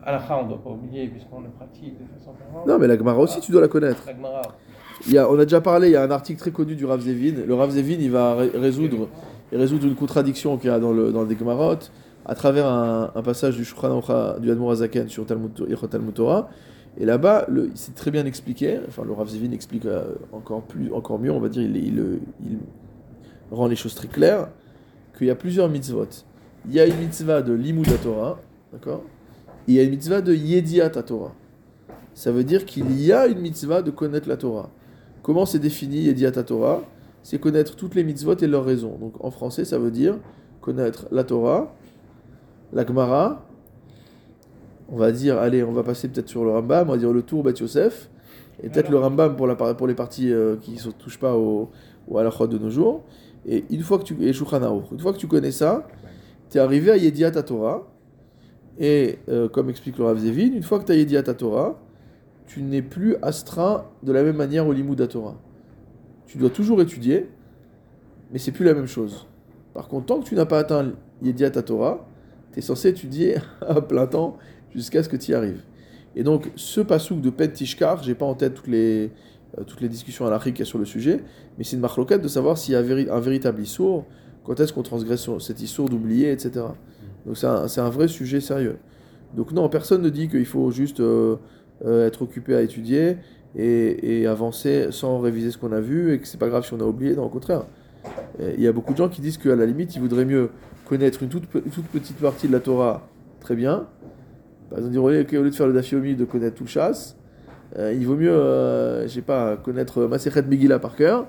[0.05, 2.67] Alaha, on ne doit pas oublier, puisqu'on le pratique de façon permanente.
[2.67, 4.03] Non, mais la Gemara aussi, tu dois la connaître.
[4.05, 4.41] La Gemara.
[5.07, 6.85] il y a, on a déjà parlé, il y a un article très connu du
[6.85, 7.43] Rav Zevin.
[7.45, 9.09] Le Rav Zevin, il va ré- résoudre,
[9.51, 11.35] il résoudre une contradiction qu'il y a dans le, dans le
[12.25, 14.01] à travers un, passage du Shulchan
[14.39, 15.51] du Admor Azaken sur Talmud,
[15.89, 16.49] Talmud Torah.
[16.99, 18.79] Et là-bas, c'est très bien expliqué.
[18.87, 22.57] Enfin, le Rav Zevin explique euh, encore, plus, encore mieux, on va dire, il, il,
[23.51, 24.49] rend les choses très claires,
[25.17, 26.07] qu'il y a plusieurs mitzvot.
[26.67, 28.39] Il y a une mitzvah de Limud Torah,
[28.73, 29.03] d'accord?
[29.67, 31.33] Et il y a une mitzvah de Yediat Torah.
[32.13, 34.69] Ça veut dire qu'il y a une mitzvah de connaître la Torah.
[35.21, 36.81] Comment c'est défini Yediat Torah
[37.27, 38.97] C'est connaître toutes les mitzvot et leurs raisons.
[39.01, 40.15] Donc en français, ça veut dire
[40.61, 41.75] connaître la Torah,
[42.71, 43.45] la Gemara,
[44.87, 47.21] on va dire, allez, on va passer peut-être sur le Rambam, on va dire le
[47.23, 48.09] Tour Bat Yosef,
[48.63, 51.69] et peut-être le Rambam pour, la, pour les parties euh, qui ne touchent pas au,
[52.07, 53.03] au halachot de nos jours.
[53.45, 55.85] Et une fois que tu et une fois que tu connais ça,
[56.49, 57.89] tu es arrivé à Yediat Torah.
[58.79, 61.77] Et euh, comme explique le Rav Zevin, une fois que tu as Yediat Torah,
[62.45, 65.35] tu n'es plus astreint de la même manière au Limud Torah.
[66.27, 67.27] Tu dois toujours étudier,
[68.31, 69.25] mais c'est plus la même chose.
[69.73, 72.07] Par contre, tant que tu n'as pas atteint Yediat Torah,
[72.51, 74.37] tu es censé étudier à plein temps
[74.75, 75.61] jusqu'à ce que tu y arrives.
[76.15, 79.11] Et donc, ce pasouk de Pet Tishkar, j'ai pas en tête toutes les,
[79.57, 81.23] euh, discussions à qu'il y a sur le sujet,
[81.57, 84.05] mais c'est une marloquette de savoir s'il y a un véritable issour,
[84.43, 86.65] quand est-ce qu'on transgresse cet issour d'oublier, etc.
[87.25, 88.77] Donc, c'est un, c'est un vrai sujet sérieux.
[89.35, 91.37] Donc, non, personne ne dit qu'il faut juste euh,
[91.85, 93.17] euh, être occupé à étudier
[93.55, 96.79] et, avancer sans réviser ce qu'on a vu et que c'est pas grave si on
[96.79, 97.63] a oublié, non, au contraire.
[98.39, 100.49] Il y a beaucoup de gens qui disent qu'à la limite, ils voudraient mieux
[100.85, 103.07] connaître une toute, petite partie de la Torah
[103.41, 103.87] très bien.
[104.69, 107.17] Par exemple, dire, au lieu de faire le dafiomi, de connaître tout le chasse,
[107.77, 111.27] euh, il vaut mieux, euh, je sais pas, connaître Masechet Megillah par cœur.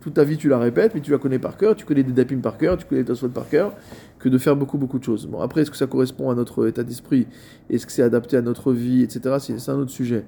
[0.00, 2.12] Toute ta vie, tu la répètes, mais tu la connais par cœur, tu connais des
[2.12, 3.72] dapim par cœur, tu connais des Tosfot par cœur,
[4.18, 5.26] que de faire beaucoup, beaucoup de choses.
[5.26, 7.28] Bon, après, est-ce que ça correspond à notre état d'esprit?
[7.70, 9.36] Est-ce que c'est adapté à notre vie, etc.
[9.38, 10.24] C'est un autre sujet.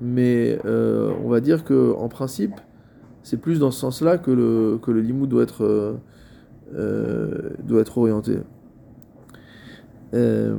[0.00, 2.54] Mais euh, on va dire que en principe,
[3.22, 5.94] c'est plus dans ce sens-là que le, que le limou doit être, euh,
[6.74, 8.38] euh, doit être orienté.
[10.14, 10.56] Euh,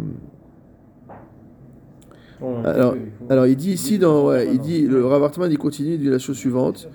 [2.41, 2.95] Bon, Alors-
[3.29, 6.09] alors il dit ici dans ouais, il dit le Rav Hartman, il continue il dit
[6.09, 6.89] la chose suivante.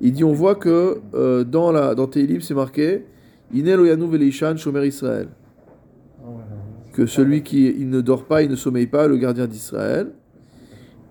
[0.00, 1.02] Il dit on voit que
[1.44, 2.08] dans la dans
[2.40, 3.04] c'est marqué
[3.52, 5.28] Inel Oyanu Velishan Shomer Israël
[6.24, 6.28] Ah,
[6.94, 10.12] que celui qui il ne dort pas, il ne sommeille pas, le gardien d'Israël.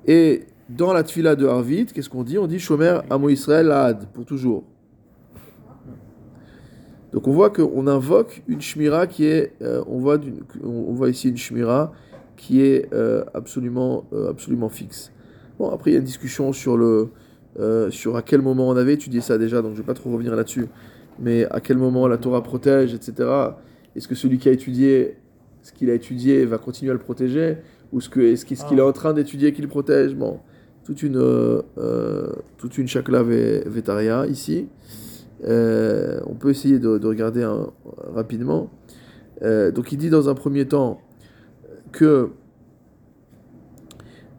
[0.08, 2.38] Et dans la tfila de Harvit, qu'est-ce qu'on dit?
[2.38, 4.64] On dit Shomer Amo Israël Lahad, pour toujours.
[7.14, 10.20] Donc on voit qu'on invoque une shmira qui est, euh, on, voit
[10.62, 11.94] on voit ici une shmira
[12.36, 15.14] qui est euh, absolument, euh, absolument fixe.
[15.58, 17.12] Bon, après il y a une discussion sur, le,
[17.90, 20.12] sur à quel moment on avait étudié ça déjà, donc je ne vais pas trop
[20.12, 20.68] revenir là-dessus,
[21.18, 23.30] mais à quel moment la Torah protège, etc.
[23.96, 25.16] Est-ce que celui qui a étudié
[25.62, 27.60] ce qu'il a étudié va continuer à le protéger?
[27.94, 28.10] Ou est-ce
[28.46, 30.16] qu'il ce qu'il est en train d'étudier qui le protège?
[30.16, 30.40] Bon,
[30.86, 32.28] toute une, euh, euh,
[32.58, 34.70] toute chakla ve- vetaria ici.
[35.44, 37.46] Euh, on peut essayer de, de regarder
[38.14, 38.70] rapidement.
[39.42, 41.02] Donc il dit dans un premier temps
[41.92, 42.30] que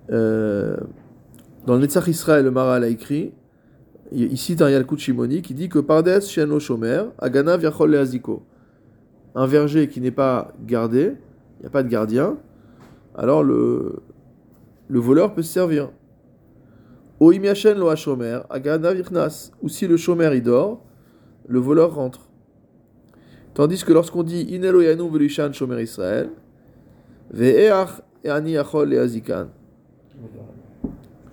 [0.09, 3.33] dans le Netzach Israël, le Maral a écrit,
[4.37, 8.43] cite un Yalkut Shimoni qui dit que Pardes Sheno Shomer, Agana Viachol Leaziko.
[9.35, 11.13] Un verger qui n'est pas gardé,
[11.59, 12.39] il n'y a pas de gardien,
[13.15, 13.97] alors le,
[14.89, 15.91] le voleur peut se servir.
[17.21, 17.33] Ou
[19.69, 20.83] si le Shomer il dort,
[21.49, 22.29] le voleur rentre.
[23.55, 26.29] Tandis que lorsqu'on dit Inelo Yanu Velishan Shomer Israël,
[27.33, 29.47] Ve'each Eani Achol Leazikan.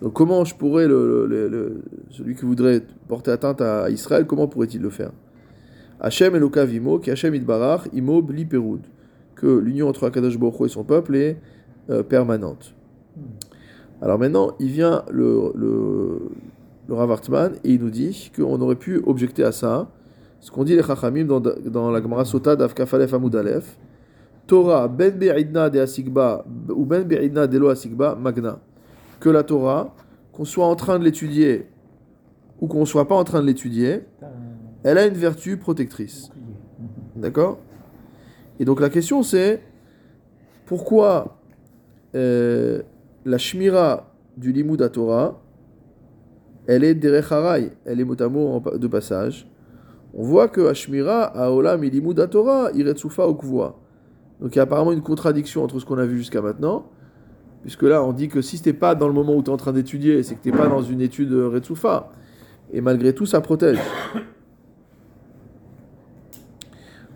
[0.02, 4.48] Donc comment je pourrais, le, le- le- celui qui voudrait porter atteinte à Israël, comment
[4.48, 5.12] pourrait-il le faire?
[6.00, 8.82] Hachem Elokav Imo, qui Hachem Idbarach, Imo Bli Peroud.
[9.36, 11.38] Que l'union entre Akadosh Baruch et son peuple est
[11.90, 12.74] euh, permanente.
[14.04, 19.02] Alors maintenant, il vient le, le, Rav Hartman et il nous dit qu'on aurait pu
[19.06, 19.88] objecter à ça,
[20.42, 23.78] ce qu'on dit les Chachamim dans, dans la Gemara Sota d'Avkafalef Amud Aleph,
[24.46, 28.60] Torah ben be'idna de asigba ou ben be'idna de lo asigba magna.
[29.22, 29.96] Que la Torah,
[30.34, 31.70] qu'on soit en train de l'étudier
[32.60, 34.02] ou qu'on soit pas en train de l'étudier,
[34.84, 36.30] elle a une vertu protectrice.
[37.16, 37.58] D'accord?
[38.60, 39.62] Et donc la question c'est
[40.66, 41.38] pourquoi
[42.16, 42.82] euh,
[43.26, 45.42] la shmira du limud à Torah,
[46.68, 49.48] elle est derech harai, elle est mot à mot de passage.
[50.14, 53.80] On voit que Ashmira, Aolam et limud à Torah, iretsufa ou kvoa.
[54.40, 56.90] Donc il y a apparemment une contradiction entre ce qu'on a vu jusqu'à maintenant,
[57.62, 59.58] puisque là on dit que si t'es pas dans le moment où tu es en
[59.58, 62.12] train d'étudier, c'est que t'es pas dans une étude euh, retsufa.
[62.72, 63.80] Et malgré tout, ça protège.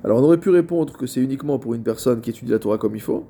[0.04, 2.78] Alors on aurait pu répondre que c'est uniquement pour une personne qui étudie la Torah
[2.78, 3.26] comme il faut,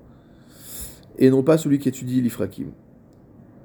[1.17, 2.67] et non pas celui qui étudie l'Ifrakim.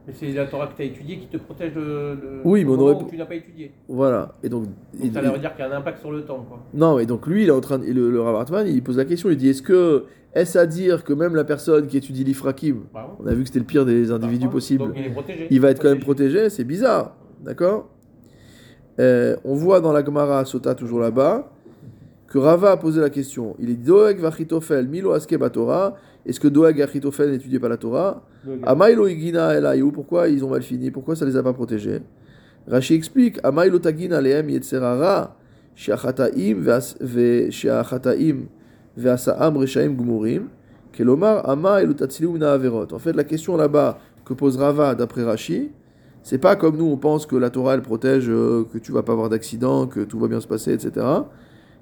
[0.07, 1.80] Mais c'est la Torah que tu as étudiée qui te protège de.
[1.80, 3.70] de- Oui, mais on aurait- où tu n'as pas étudié.
[3.88, 4.34] Voilà.
[4.42, 6.22] Et donc, Donc il- ça il- veut dire qu'il y a un impact sur le
[6.24, 6.59] temps, quoi.
[6.74, 8.96] non, et donc lui, il est en train, de- le, le Rav Hartman, il pose
[8.96, 12.24] la question, il dit, est-ce que est-ce à dire que même la personne qui étudie
[12.24, 13.12] l'Ifrakim, Bravo.
[13.22, 15.46] on a vu que c'était le pire des individus possibles, Donc il est protégé.
[15.50, 17.88] il va être quand même protégé, c'est bizarre, d'accord?
[18.98, 21.48] Euh, On voit dans la Gemara Sota toujours là-bas
[22.28, 23.55] que Rava a posé la question.
[23.59, 25.94] Il est Doeg vachitofel milo aske batora.
[26.24, 28.22] Est-ce que Doeg et Achitofel n'étudiaient pas la Torah
[28.64, 29.90] Amailo igina elayu.
[29.92, 30.90] Pourquoi ils ont mal fini?
[30.90, 32.00] Pourquoi ça les a pas protégés?
[32.68, 35.36] Rashi explique Amailo tagina lehem yetzerara
[35.74, 38.46] sheachataim ve'as- ve- sheachataim
[38.96, 40.48] ve'asaam reshaim gumurim.
[40.92, 42.92] Kelomar ama elu tatziliu mina averot.
[42.92, 45.70] En fait, la question là-bas que pose Rava d'après Rashi,
[46.22, 49.02] c'est pas comme nous on pense que la Torah elle protège, euh, que tu vas
[49.02, 51.04] pas avoir d'accident, que tout va bien se passer, etc.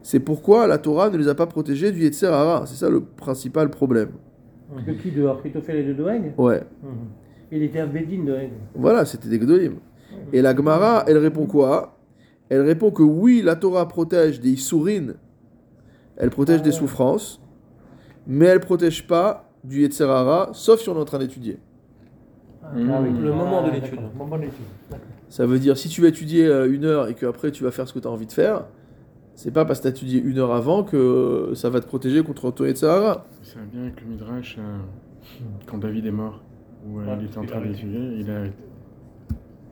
[0.03, 2.65] C'est pourquoi la Torah ne les a pas protégés du Yetzer Hara.
[2.67, 4.11] C'est ça le principal problème.
[4.87, 6.63] De qui De Achitophel et de Doeg Ouais.
[7.53, 8.51] Il était un Bédine de Doeg.
[8.75, 9.75] Voilà, c'était des Gdolim.
[10.33, 11.97] Et la Gemara, elle répond quoi?
[12.49, 15.15] Elle répond que oui, la Torah protège des Issourines,
[16.17, 16.77] elle protège Ah des ouais.
[16.77, 17.41] souffrances,
[18.27, 21.59] mais elle protège pas du Yetzer Hara, sauf si on est en train d'étudier.
[22.63, 22.91] Ah, Mmh.
[23.03, 23.11] oui.
[23.23, 23.91] Le moment de Ah, l'étude.
[23.97, 24.65] d'accord, Le moment de l'étude.
[25.29, 27.87] Ça veut dire, si tu vas étudier euh, une heure et qu'après tu vas faire
[27.89, 28.65] ce que tu as envie de faire,
[29.41, 32.23] c'est pas parce que tu as étudié une heure avant que ça va te protéger
[32.23, 33.25] contre ton Yetzer Hara.
[33.43, 34.79] Ça va bien avec le Midrash, euh,
[35.65, 36.43] quand David est mort,
[36.87, 38.43] où euh, Ouais, il était en train d'étudier, il a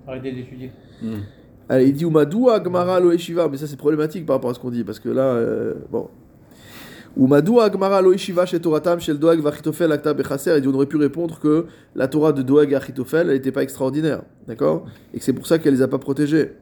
[0.06, 0.32] arrêté.
[0.32, 0.72] D'étudier.
[1.02, 1.18] Hmm.
[1.68, 4.58] Allez, il dit Umadua Gmara lo Yeshiva, mais ça c'est problématique par rapport à ce
[4.58, 6.08] qu'on dit, parce que là, euh, bon.
[7.18, 10.74] Umadua Gmara lo Yeshiva chez Toratam, chez le Doag Vachitofel Akta Bechaser, il dit on
[10.74, 14.86] aurait pu répondre que la Torah de Doag et Achitofel, elle n'était pas extraordinaire, d'accord?
[15.12, 16.52] Et que c'est pour ça qu'elle les a pas protégés.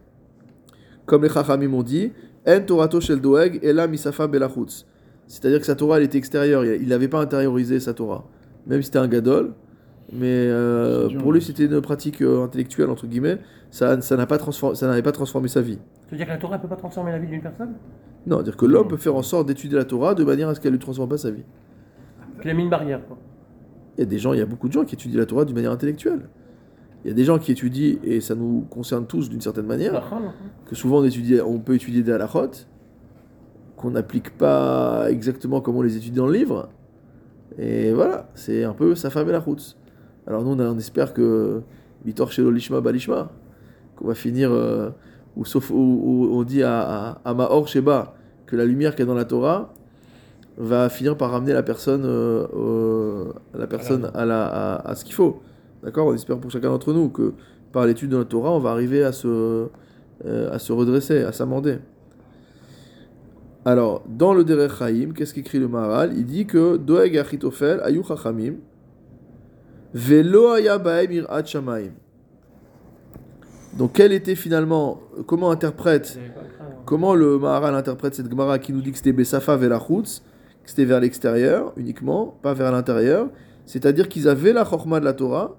[1.04, 2.11] Comme les Chachamim ont dit,
[2.47, 4.86] En Torato shel Doeg, Ela Misafa Belachutz.
[5.26, 8.24] C'est-à-dire que sa Torah, elle était extérieure, il n'avait pas intériorisé sa Torah.
[8.66, 9.55] Même si c'était un gadol,
[10.12, 11.44] mais euh, dur, pour lui hein.
[11.44, 13.38] c'était une pratique euh, intellectuelle, entre guillemets,
[13.70, 15.78] ça ça n'a pas transformé, ça n'avait pas transformé sa vie.
[16.07, 17.74] Tu veux dire que la Torah ne peut pas transformer la vie d'une personne?
[18.26, 20.61] Non, dire que l'homme peut faire en sorte d'étudier la Torah de manière à ce
[20.61, 21.44] qu'elle ne transforme pas sa vie.
[22.44, 23.16] Il a mis une barrière, quoi.
[23.97, 25.44] Il y a des gens, il y a beaucoup de gens qui étudient la Torah
[25.44, 26.28] d'une manière intellectuelle.
[27.07, 30.02] Il y a des gens qui étudient, et ça nous concerne tous d'une certaine manière,
[30.68, 32.50] que souvent on, étudie, on peut étudier des halachot,
[33.76, 36.68] qu'on n'applique pas exactement comme on les étudie dans le livre.
[37.59, 39.76] Et voilà, c'est un peu sa femme et la route.
[40.26, 41.62] Alors nous, on, espère que
[42.04, 43.30] Bitor Shelo Lishma Balishma,
[43.94, 44.90] qu'on va finir, euh,
[45.36, 49.04] ou sauf où, on dit à, à, à Mahor Sheba que la lumière qu'il y
[49.04, 49.72] a dans la Torah
[50.59, 55.40] va finir par ramener la personne, euh, la personne à, la, à ce qu'il faut.
[55.87, 57.32] D'accord On espère pour chacun d'entre nous que
[57.70, 59.68] par l'étude de la Torah, on va arriver à se,
[60.26, 61.78] euh, à se redresser, à s'amender.
[63.64, 66.12] Alors, dans le Derech Chaim, qu'est-ce qu'écrit le Maharal?
[66.16, 68.55] Il dit que Doeg Achitofel ayu chachamim
[69.95, 70.57] velo.
[73.78, 76.18] Donc, quel était finalement, comment interprète,
[76.84, 80.24] comment le Maharal interprète cette Gemara qui nous dit que c'était Besafa velachutz,
[80.64, 83.28] que c'était vers l'extérieur uniquement, pas vers l'intérieur,
[83.66, 85.57] c'est-à-dire qu'ils avaient la chorma de la Torah,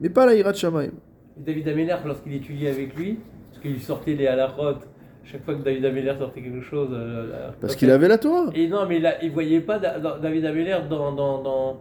[0.00, 0.92] mais pas la irat shamayim.
[1.38, 3.18] Et David Ameller, lorsqu'il étudiait avec lui,
[3.50, 4.78] parce qu'il sortait les halachot,
[5.24, 6.88] chaque fois que David Ameller sortait quelque chose.
[6.92, 8.50] euh, Parce qu'il avait la Torah.
[8.54, 11.76] Et non, mais là, il voyait pas Da- Da- David Ameller dans, dans, dans,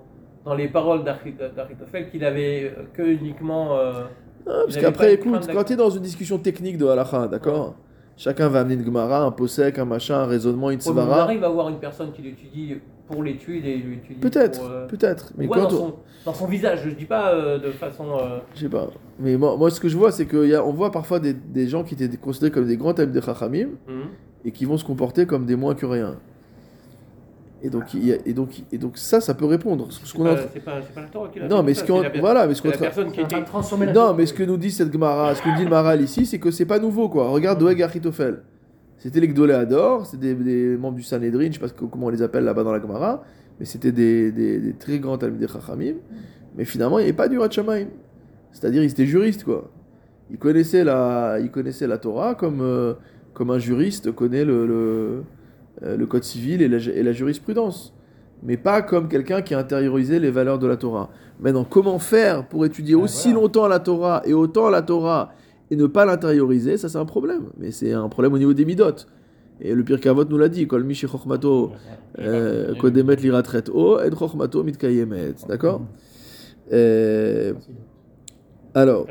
[0.46, 3.78] dans les paroles d'Achit- d'Achitophel qu'il avait euh, que uniquement.
[3.78, 4.04] euh,
[4.48, 7.76] Ah, parce qu'après, écoute, quand tu es dans une discussion technique de halakha, d'accord
[8.18, 11.44] Chacun va amener une gemara, un posek, un machin, un raisonnement, une mais on arrive
[11.46, 12.76] à voir une personne qui l'étudie
[13.10, 15.34] pour l'étude et lui étudie Peut-être, euh, peut-être.
[15.38, 15.96] Mais quand dans, on- son,
[16.26, 18.06] dans son visage, je dis pas euh, de façon.
[18.20, 18.88] euh, Je sais pas.
[19.20, 21.96] Mais moi, moi, ce que je vois, c'est qu'on voit parfois des, des gens qui
[21.96, 24.04] étaient considérés comme des grands thèmes de Chachamim hum.
[24.46, 26.16] et qui vont se comporter comme des moins que rien.
[27.62, 29.88] Et donc, il y a- et donc, et donc ça, ça peut répondre.
[29.92, 32.02] Ce C'est qu'on c'est pas, pas la Torah qui l'a Non, fait mais ce qu'on
[32.22, 34.94] voilà, mais ce qu'on la personne qui la Non, mais ce que nous dit cette
[34.94, 37.30] Gemara, ce que dit le Maral ici, c'est que c'est pas nouveau, quoi.
[37.30, 38.44] Regarde Doeg Achitophel.
[39.00, 42.22] C'était les Gdoléador, c'était des, des membres du Sanhedrin, je sais pas comment on les
[42.22, 43.24] appelle là-bas dans la Gemara,
[43.60, 45.96] mais c'était des, des, des très grands Talmudei Chachamim.
[46.58, 47.88] Mais finalement, il n'y avait pas du Ratchamaim.
[48.52, 49.72] C'est-à-dire, ils étaient juristes, quoi.
[50.30, 52.94] Ils connaissaient la, ils connaissaient la Torah comme, euh,
[53.34, 55.24] comme un juriste connaît le, le,
[55.84, 57.94] euh, le code civil et la, et la jurisprudence.
[58.44, 61.10] Mais pas comme quelqu'un qui a intériorisé les valeurs de la Torah.
[61.40, 63.42] Maintenant, comment faire pour étudier Ah, aussi voilà.
[63.42, 65.32] longtemps la Torah et autant la Torah
[65.72, 67.50] et ne pas l'intérioriser, ça c'est un problème.
[67.58, 69.08] Mais c'est un problème au niveau des midotes.
[69.62, 70.00] Et le pire
[70.30, 71.72] nous l'a dit, Kol Mishi Chochmato,
[72.20, 75.36] euh, Kodemet Liratret O, et Mitkayemet.
[75.48, 75.82] D'accord?
[76.72, 77.54] Euh,
[78.74, 79.08] Alors,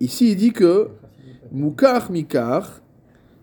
[0.00, 0.88] ici il dit que
[1.52, 2.82] Mukar Mikar,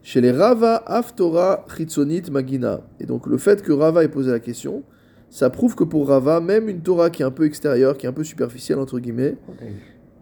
[0.03, 2.81] chez les Rava Aftora Chitzonit Magina.
[2.99, 4.83] Et donc le fait que Rava ait posé la question,
[5.31, 8.09] ça prouve que pour Rava, même une Torah qui est un peu extérieure, qui est
[8.09, 9.35] un peu superficielle, entre guillemets,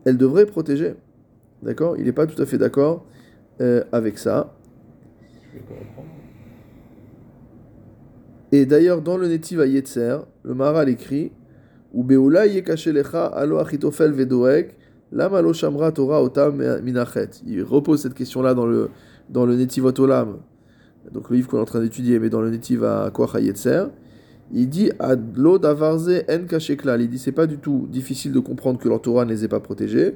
[0.05, 0.95] elle devrait protéger.
[1.63, 1.95] D'accord?
[1.97, 3.05] Il n'est pas tout à fait d'accord
[3.61, 4.53] euh, avec ça.
[8.51, 11.31] Et d'ailleurs, dans le Netiv à Yetzer, le Maharal écrit
[11.93, 14.75] Ou Beoula yekashelecha alo achitofel vedoek,
[15.11, 17.41] lama lo shamra Torah otam minachet.
[17.47, 18.89] Il repose cette question-là dans le,
[19.29, 20.37] dans le Netivot Olam,
[21.11, 23.85] donc le livre qu'on est en train d'étudier, mais dans le Netiv à Koach Yetzer.
[24.51, 27.01] Il dit Adlo davarze en kasheklal.
[27.01, 29.47] Il dit c'est pas du tout difficile de comprendre que leur Torah ne les ait
[29.47, 30.15] pas protégés.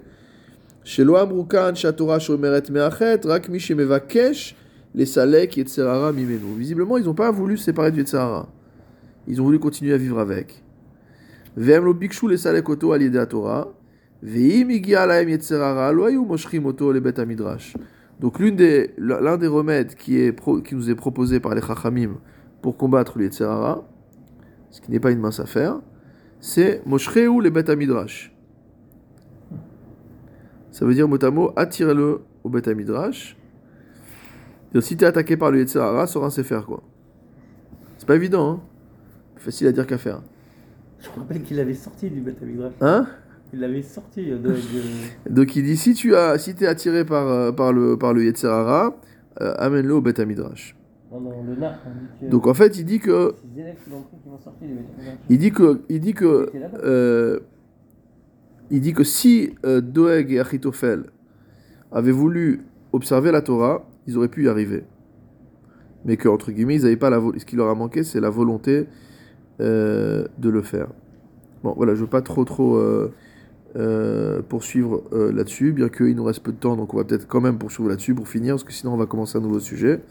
[0.88, 4.55] Shelo amrukan shatora shomeret meachet, rak mi shemevakesh
[4.95, 6.55] les salek yetzerara mimenu.
[6.57, 8.47] Visiblement, ils n'ont pas voulu se séparer du yetzerara.
[9.27, 10.63] Ils ont voulu continuer à vivre avec.
[11.57, 13.67] Les salek oto al yedei Torah.
[14.23, 17.73] Ve'im igia lahem yetzerara lo hayu moshchim oto le bet midrash.
[18.21, 22.15] Donc l'une des- l'un des remèdes qui, est qui nous est proposé par les Chachamim
[22.61, 23.85] pour combattre le yetzerara,
[24.71, 25.81] ce qui n'est pas une mince affaire,
[26.39, 28.31] c'est moshcheu le bet midrash.
[30.78, 33.36] Ça veut dire mot à mot, attirez-le au bet midrash.
[34.71, 36.84] Donc, si tu es attaqué par le Yetzirara, sort un Sefer, quoi.
[37.97, 38.61] C'est pas évident, hein.
[39.38, 40.21] Facile à dire qu'à faire.
[40.99, 42.73] Je me rappelle qu'il l'avait sorti du Beth Midrash.
[42.82, 43.07] Hein?
[43.51, 44.49] Il l'avait sorti euh, de.
[44.49, 48.13] de- Donc il dit, si tu as, si es attiré par, euh, par le, par
[48.13, 48.95] le Yetzirara,
[49.41, 50.75] euh, amène-le au Bet Midrash.
[51.11, 52.32] Non, non, le Nar, on dit que.
[52.32, 54.65] Donc en fait, il dit que, qui qui
[55.30, 56.51] il dit que, il dit que,
[58.70, 61.05] Il dit que si euh, Doeg et Achitophel
[61.91, 62.61] avaient voulu
[62.91, 64.84] observer la Torah, ils auraient pu y arriver.
[66.05, 68.30] Mais que, entre guillemets, ils n'avaient pas la Ce qui leur a manqué, c'est la
[68.30, 68.88] volonté
[69.61, 70.88] euh, de le faire.
[71.63, 76.41] Bon, voilà, je ne veux pas trop, trop euh, poursuivre là-dessus, bien qu'il nous reste
[76.41, 78.74] peu de temps, donc on va peut-être quand même poursuivre là-dessus pour finir, parce que
[78.74, 80.01] sinon on va commencer un nouveau sujet.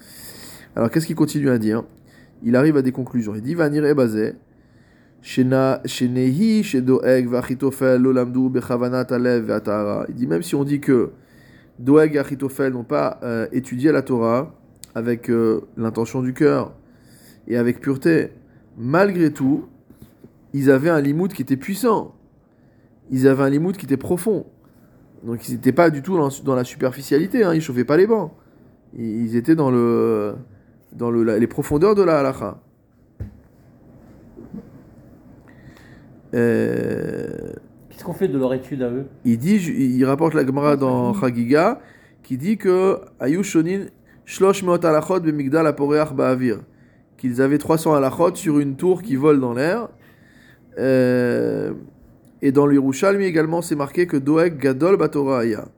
[0.74, 1.84] Alors, qu'est-ce qu'il continue à dire?
[2.42, 3.34] Il arrive à des conclusions.
[3.34, 4.34] Il dit Vanir basé.
[5.26, 10.06] Shenehi, Shedoeg, Vachitofel, Lolamdu, Bechavanat, Alev, Ve'atahara.
[10.08, 11.10] Il dit même si on dit que
[11.80, 14.54] Doeg et Achitophel n'ont pas euh, étudié la Torah
[14.94, 16.74] avec euh, l'intention du cœur
[17.48, 18.28] et avec pureté,
[18.78, 19.64] malgré tout,
[20.52, 22.14] ils avaient un limoud qui était puissant.
[23.10, 24.46] Ils avaient un limoud qui était profond.
[25.24, 28.30] Donc ils n'étaient pas du tout dans, la superficialité, hein, ils chauffaient pas les bancs.
[28.96, 30.36] Ils étaient dans, le,
[30.92, 32.60] dans le, les profondeurs de la halakha.
[36.32, 41.14] Qu'est-ce qu'on fait de leur étude à eux il dit, il rapporte la Gemara dans
[41.14, 41.80] Chagiga,
[42.22, 43.86] qui dit que Ayushonin
[44.24, 46.58] shlosh meot alachot bemigdal aporeach ba'avir,
[47.16, 49.88] qu'ils avaient 300 alachot sur une tour qui vole dans l'air.
[50.78, 51.72] Euh,
[52.42, 55.68] et dans l'Irushalmi également, c'est marqué que Doeg gadol batorah aya.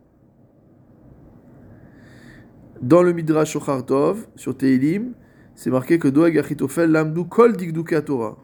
[2.81, 5.13] Dans le Midrash Shochartov, sur Teilim,
[5.55, 8.37] c'est marqué que Doeg achitofel lamdu kol digduke Torah.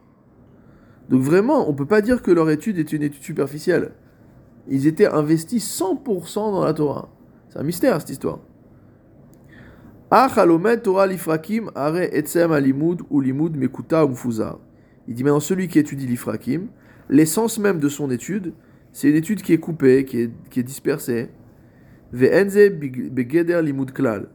[1.08, 3.92] Donc vraiment, on peut pas dire que leur étude est une étude superficielle.
[4.68, 7.08] Ils étaient investis 100% dans la Torah.
[7.50, 8.40] C'est un mystère cette histoire.
[10.82, 14.58] Torah lifrakim alimud ou limud mekuta umfuza.
[15.06, 16.68] Il dit maintenant celui qui étudie l'ifrakim,
[17.10, 18.54] l'essence même de son étude,
[18.92, 21.30] c'est une étude qui est coupée, qui est, qui est dispersée.
[22.12, 24.28] Ve'enze begeder limud klal.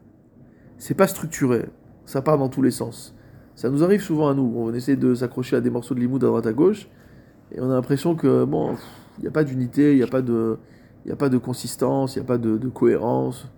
[0.77, 1.65] C'est pas structuré,
[2.05, 3.15] ça part dans tous les sens.
[3.59, 4.53] Ça nous arrive souvent à nous.
[4.55, 6.87] On essaie de s'accrocher à des morceaux de limoud à droite à gauche,
[7.51, 8.77] et on a l'impression que bon,
[9.17, 10.57] il n'y a pas d'unité, il n'y a pas de,
[11.11, 13.51] a pas de consistance, il n'y a pas de, cohérence.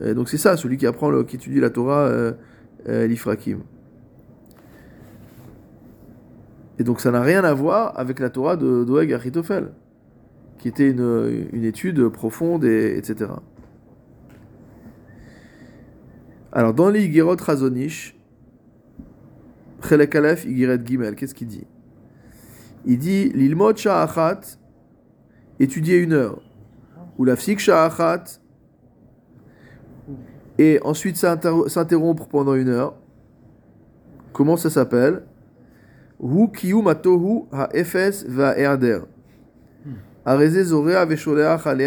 [0.00, 2.32] Donc c'est ça, celui qui apprend, qui étudie la Torah, euh,
[2.88, 3.60] euh, l'Ifrakim.
[6.80, 9.70] Et donc ça n'a rien à voir avec la Torah de Doeg Achitophel,
[10.58, 13.30] qui était une, une étude profonde, et, etc.
[16.50, 18.15] Alors dans les Igérot Razonish,
[20.84, 21.66] Gimel, qu'est-ce qu'il dit?
[22.84, 24.40] Il dit L'ilmot Sha'achat,
[25.58, 26.40] étudier une heure,
[27.18, 28.40] ou la Fsik Sha'achat,
[30.58, 32.94] et ensuite s'inter- s'interrompre pendant une heure.
[34.32, 35.24] Comment ça s'appelle?
[36.22, 36.48] Hu
[36.86, 38.24] atohu ha'efes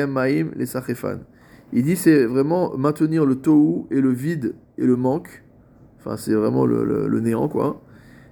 [0.08, 0.52] ma'im.
[1.72, 5.44] Il dit c'est vraiment maintenir le tohu et le vide et le manque.
[6.00, 7.82] Enfin, c'est vraiment le néant, quoi.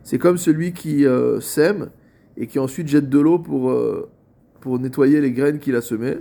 [0.08, 1.90] C'est comme celui qui euh, sème
[2.38, 4.10] et qui ensuite jette de l'eau pour, euh,
[4.62, 6.20] pour nettoyer les graines qu'il a semées.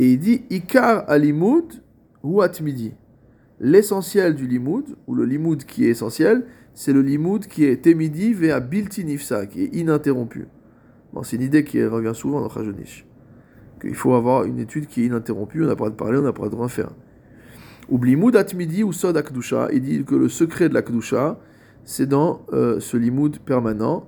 [0.00, 1.82] Et il dit Ikar alimud
[2.22, 2.92] ou atmidi.
[3.58, 8.34] L'essentiel du limoud, ou le limoud qui est essentiel, c'est le limoud qui est temidi
[8.34, 10.46] vea bilti nifsa, qui est ininterrompu.
[11.22, 13.06] C'est une idée qui revient souvent dans Khajonish.
[13.80, 16.34] Qu'il faut avoir une étude qui est ininterrompue, on n'a pas de parler, on n'a
[16.34, 16.90] pas de rien faire.
[17.88, 20.82] Ou limoud atmidi ou sod akdusha, il dit que le secret de la
[21.86, 24.06] c'est dans euh, ce limoud permanent.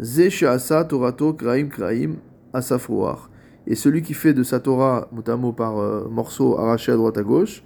[0.00, 2.16] Ze she'asa torato kraim kraim
[2.52, 3.30] asafroach.
[3.66, 7.22] et celui qui fait de sa Torah, motamo par euh, morceaux arrachés à droite à
[7.22, 7.62] gauche,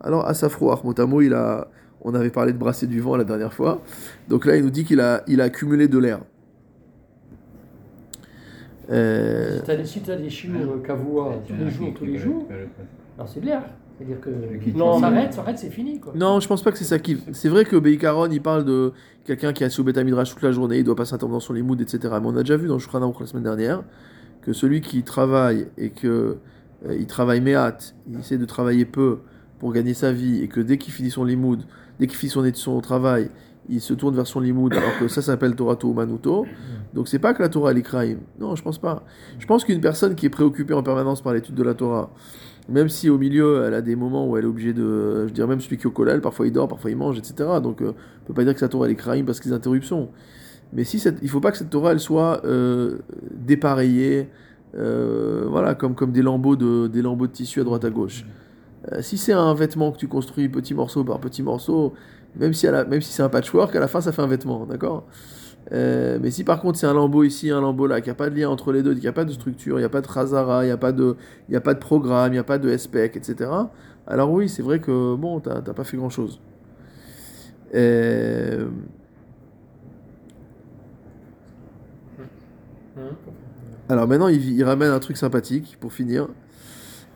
[0.00, 1.68] alors Asafro motamo, il a,
[2.02, 3.80] on avait parlé de brasser du vent la dernière fois,
[4.28, 6.20] donc là il nous dit qu'il a, il a accumulé de l'air.
[8.90, 12.46] Euh, Si tu as, des chiours kavoua tous les jours, tous les jours,
[13.26, 13.62] c'est de l'air.
[13.96, 14.30] C'est-à-dire que
[14.76, 16.00] Non, non, mais- s'arrête, s'arrête, c'est fini.
[16.00, 16.12] Quoi.
[16.16, 17.18] Non, je pense pas que c'est ça qui.
[17.32, 18.92] C'est vrai que Beikaron, il parle de
[19.24, 21.52] quelqu'un qui a sous Beth Midrash toute la journée, il doit pas s'interrompre dans son
[21.52, 22.14] limoud, etc.
[22.20, 23.82] Mais on a déjà vu dans Shulchan la semaine dernière
[24.42, 26.38] que celui qui travaille et que
[26.86, 27.78] euh, il travaille méhat,
[28.08, 29.20] il essaie de travailler peu
[29.58, 31.62] pour gagner sa vie et que dès qu'il finit son limoud,
[31.98, 33.30] dès qu'il finit son, son travail,
[33.68, 36.46] il se tourne vers son limoud, alors que ça s'appelle Torah Manuto.
[36.92, 38.18] Donc c'est pas que la Torah elle est kraïm.
[38.38, 39.04] Non, je pense pas.
[39.38, 42.10] Je pense qu'une personne qui est préoccupée en permanence par l'étude de la Torah,
[42.68, 45.26] même si au milieu elle a des moments où elle est obligée de.
[45.26, 47.34] Je dirais même celui qui est au collège, parfois il dort, parfois il mange, etc.
[47.62, 47.92] Donc euh,
[48.22, 49.60] on peut pas dire que sa Torah elle est kraïm parce qu'il y a des
[49.60, 50.08] interruptions.
[50.72, 52.98] Mais si cette, il faut pas que cette Torah elle soit euh,
[53.32, 54.28] dépareillée,
[54.76, 58.24] euh, voilà, comme, comme des, lambeaux de, des lambeaux de tissu à droite à gauche.
[58.92, 61.94] Euh, si c'est un vêtement que tu construis petit morceau par petit morceau,
[62.36, 65.06] même si, même si c'est un patchwork, à la fin ça fait un vêtement, d'accord?
[65.72, 68.16] Euh, mais si par contre c'est un lambeau ici, un lambeau là, qu'il n'y a
[68.16, 69.88] pas de lien entre les deux, qu'il n'y a pas de structure, il n'y a
[69.88, 71.16] pas de Khazara, il n'y a, pas de-
[71.54, 73.50] a pas de programme, il n'y a pas de SPEC, etc.
[74.06, 76.40] Alors oui, c'est vrai que bon, t'as pas fait grand chose.
[83.88, 86.28] Alors maintenant, il, ramène un truc sympathique pour finir.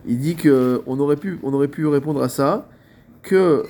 [0.05, 2.67] Il dit que on aurait pu, on aurait pu répondre à ça
[3.21, 3.63] que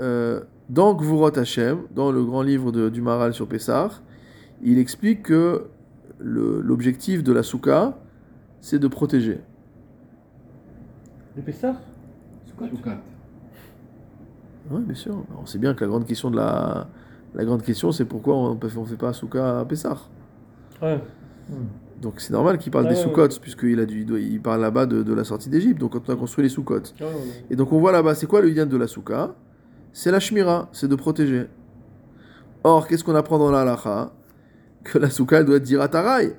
[0.00, 3.90] euh, dans Gvurot Hashem, dans le grand livre de- du Maral sur Pessah,
[4.62, 5.66] il explique que
[6.18, 7.98] le- l'objectif de la souka,
[8.60, 9.40] c'est de protéger.
[11.36, 11.74] Le Pessah
[14.70, 15.24] Oui, bien sûr.
[15.40, 16.86] On sait bien que la grande question de la,
[17.34, 19.96] la grande question, c'est pourquoi on ne fait pas souka à Pessah.
[20.80, 21.00] Ouais.
[22.00, 25.02] Donc c'est normal qu'il parle Ouais, des ouais, puisqu'il a dû, il parle là-bas de,
[25.02, 25.80] de la sortie d'Égypte.
[25.80, 26.64] Donc quand on a construit les ouais,
[27.06, 27.46] ouais.
[27.50, 29.34] Et donc on voit là-bas, c'est quoi le lien de la souka?
[29.92, 31.46] C'est la shmira, c'est de protéger.
[32.64, 34.12] Or, qu'est-ce qu'on apprend dans la halacha?
[34.84, 36.34] que la souka doit être dirataraï.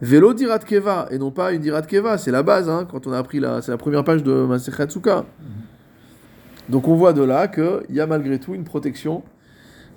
[0.00, 3.12] Vélo dirat keva, et non pas une dirat keva, c'est la base, hein, quand on
[3.12, 5.20] a appris la, c'est la première page de Masechet Souka.
[5.20, 5.24] Mhm.
[6.68, 9.22] Donc on voit de là qu'il y a malgré tout une protection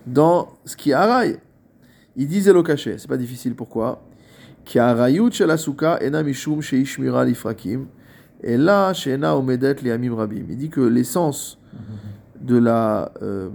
[0.05, 1.39] dans ce qui est haraï.
[2.15, 4.01] Ils disent Elo caché, c'est pas difficile, pourquoi?
[4.73, 4.81] Il
[10.57, 11.79] dit que l'essence mhm.
[12.47, 13.11] de la.
[13.21, 13.49] Euh,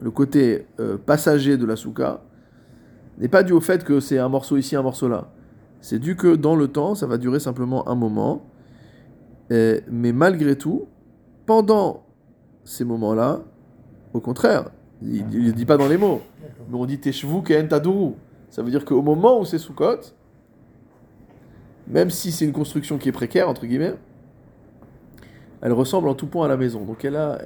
[0.00, 2.22] le côté euh, passager de la souka
[3.18, 5.32] n'est pas dû au fait que c'est un morceau ici, un morceau là.
[5.80, 8.44] C'est dû que dans le temps, ça va durer simplement un moment.
[9.50, 10.86] Mais malgré tout,
[11.46, 12.04] pendant
[12.64, 13.40] ces moments-là,
[14.12, 14.70] au contraire,
[15.02, 16.20] il ne dit pas dans les mots,
[16.68, 18.14] mais on dit Teshvu Ken Taduru.
[18.50, 20.00] Ça veut dire qu'au moment où c'est Sukkot,
[21.86, 23.94] même si c'est une construction qui est précaire, entre guillemets,
[25.60, 26.84] elle ressemble en tout point à la maison.
[26.84, 27.38] Donc elle, a,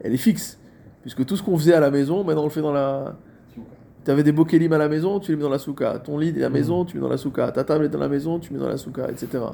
[0.00, 0.58] elle est fixe.
[1.04, 3.14] Puisque tout ce qu'on faisait à la maison, maintenant on le fait dans la.
[4.06, 5.98] Tu avais des beaux kélim à la maison, tu les mets dans la souka.
[5.98, 7.52] Ton lit est à la maison, tu mets dans la souka.
[7.52, 9.44] Ta table est dans la maison, tu mets dans la souka, etc.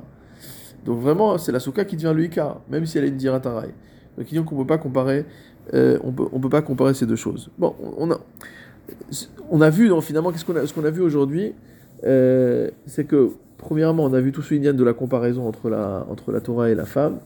[0.84, 3.74] Donc vraiment, c'est la souka qui devient le Ika, même si elle est une diratarai.
[4.16, 5.24] Donc il dit qu'on ne peut pas comparer,
[5.74, 7.50] euh, on peut, on peut pas comparer ces deux choses.
[7.58, 8.20] Bon, on a,
[9.50, 11.52] on a vu, donc, finalement, qu'est-ce qu'on a, ce qu'on a vu aujourd'hui,
[12.04, 16.06] euh, c'est que premièrement, on a vu tout ce lien de la comparaison entre la,
[16.08, 17.18] entre la Torah et la femme,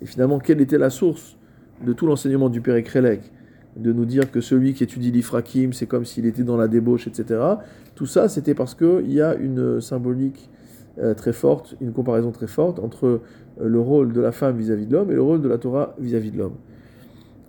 [0.00, 1.36] et finalement, quelle était la source
[1.84, 3.20] de tout l'enseignement du Père Krelek,
[3.76, 7.06] de nous dire que celui qui étudie l'Ifrakim, c'est comme s'il était dans la débauche,
[7.06, 7.40] etc.
[7.94, 10.50] Tout ça, c'était parce qu'il y a une symbolique
[10.98, 13.20] euh, très forte, une comparaison très forte entre euh,
[13.68, 16.30] le rôle de la femme vis-à-vis de l'homme et le rôle de la Torah vis-à-vis
[16.30, 16.54] de l'homme.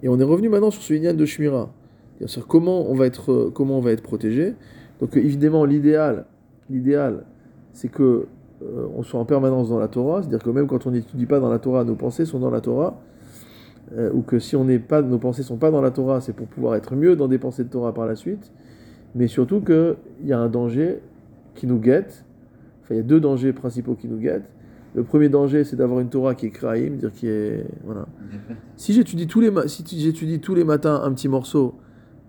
[0.03, 1.71] Et on est revenu maintenant sur ce lien de Shmira,
[2.19, 4.53] c'est-à-dire comment on va être, euh, comment on va être protégé.
[4.99, 6.25] Donc évidemment, l'idéal,
[6.69, 7.23] l'idéal,
[7.73, 8.28] c'est que
[8.95, 11.47] on soit en permanence dans la Torah, c'est-à-dire que même quand on n'étudie pas dans
[11.47, 12.99] la Torah, nos pensées sont dans la Torah,
[13.95, 16.33] euh, ou que si on n'est pas, nos pensées sont pas dans la Torah, c'est
[16.33, 18.51] pour pouvoir être mieux dans des pensées de Torah par la suite,
[19.15, 20.99] mais surtout qu'il y a un danger
[21.55, 22.25] qui nous guette.
[22.83, 24.49] Enfin, il y a deux dangers principaux qui nous guettent.
[24.93, 28.07] Le premier danger, c'est d'avoir une Torah qui est kraïm, dire qui est voilà.
[28.77, 31.75] Si j'étudie tous les si j'étudie tous les matins un petit morceau,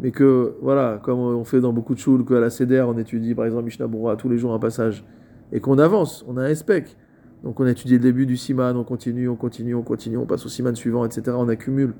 [0.01, 3.35] mais que voilà, comme on fait dans beaucoup de choules, qu'à la CDR on étudie
[3.35, 5.05] par exemple Mishnah Berurah tous les jours un passage,
[5.53, 6.97] et qu'on avance, on a un spec.
[7.45, 10.27] Donc on a étudié le début du siman, on continue, on continue, on continue, on
[10.27, 11.37] passe au siman suivant, etc.
[11.39, 11.95] On accumule.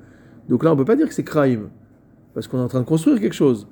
[0.49, 1.69] Donc là, on peut pas dire que c'est kraïm,
[2.33, 3.67] parce qu'on est en train de construire quelque chose.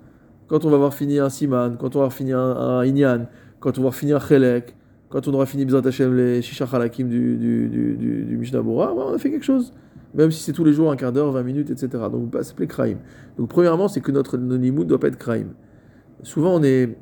[0.47, 3.27] Quand on va avoir fini un siman, quand on va avoir fini un, inyan,
[3.59, 4.75] quand on va avoir fini un chelek,
[5.09, 8.85] quand on aura fini Bezat Hashem les shisha halakim du, du, du, du, Mishnah ouais,
[8.97, 9.73] on a fait quelque chose.
[10.13, 12.03] Même si c'est tous les jours, un quart d'heure, 20 minutes, etc.
[12.11, 12.97] Donc ça s'appelait kraïm.
[13.37, 15.49] Donc premièrement, c'est que notre nonimoud ne doit pas être kraïm.
[16.23, 16.97] Souvent, on est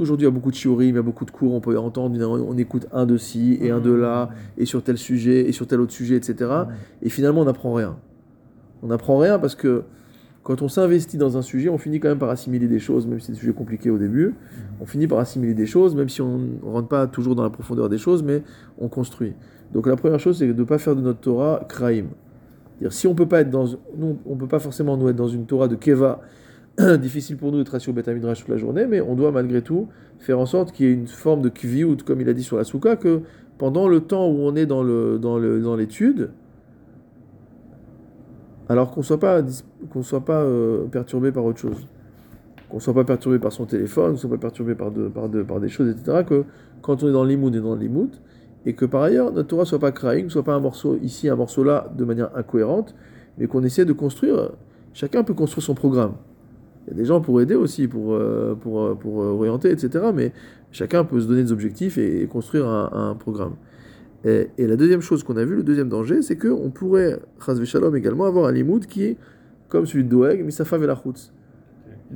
[0.00, 1.78] Aujourd'hui, il y a beaucoup de shiurim, il y a beaucoup de cours, on peut
[1.78, 5.52] entendre, on écoute un de ci et un de là, et sur tel sujet, et
[5.52, 6.50] sur tel autre sujet, etc.
[7.02, 7.98] Et finalement, on n'apprend rien.
[8.82, 9.82] On n'apprend rien parce que
[10.42, 13.20] quand on s'investit dans un sujet, on finit quand même par assimiler des choses, même
[13.20, 14.34] si c'est des sujets compliqués au début.
[14.80, 17.50] On finit par assimiler des choses, même si on ne rentre pas toujours dans la
[17.50, 18.42] profondeur des choses, mais
[18.78, 19.34] on construit.
[19.74, 22.06] Donc la première chose, c'est de ne pas faire de notre Torah kraim.
[22.88, 23.66] Si on peut pas être dans,
[23.98, 26.22] nous, on peut pas forcément nous être dans une Torah de keva,
[27.00, 29.62] difficile pour nous d'être assis au Beth Midrash toute la journée, mais on doit malgré
[29.62, 32.42] tout faire en sorte qu'il y ait une forme de kviout, comme il a dit
[32.42, 33.22] sur la souka, que
[33.58, 36.30] pendant le temps où on est dans le dans le dans l'étude,
[38.68, 39.42] alors qu'on soit pas
[39.90, 41.86] qu'on soit pas euh, perturbé par autre chose,
[42.70, 45.42] qu'on soit pas perturbé par son téléphone, qu'on soit pas perturbé par de, par de,
[45.42, 46.24] par des choses, etc.
[46.26, 46.44] Que
[46.82, 48.10] quand on est dans l'imoud et dans l'imoud,
[48.64, 51.36] et que par ailleurs notre Torah soit pas crying, soit pas un morceau ici, un
[51.36, 52.94] morceau là, de manière incohérente,
[53.38, 54.52] mais qu'on essaie de construire.
[54.92, 56.14] Chacun peut construire son programme.
[56.92, 60.06] Des gens pour aider aussi, pour, euh, pour, euh, pour orienter, etc.
[60.14, 60.32] Mais
[60.72, 63.54] chacun peut se donner des objectifs et, construire un, programme.
[64.24, 67.94] Et, la deuxième chose qu'on a vu, le deuxième danger, c'est qu'on pourrait, Chazve Shalom
[67.96, 69.16] également, avoir un limoud qui
[69.70, 71.32] comme celui de Doeg, mais Velachutz.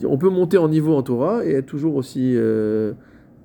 [0.05, 2.93] On peut monter en niveau en Torah et être toujours aussi, euh,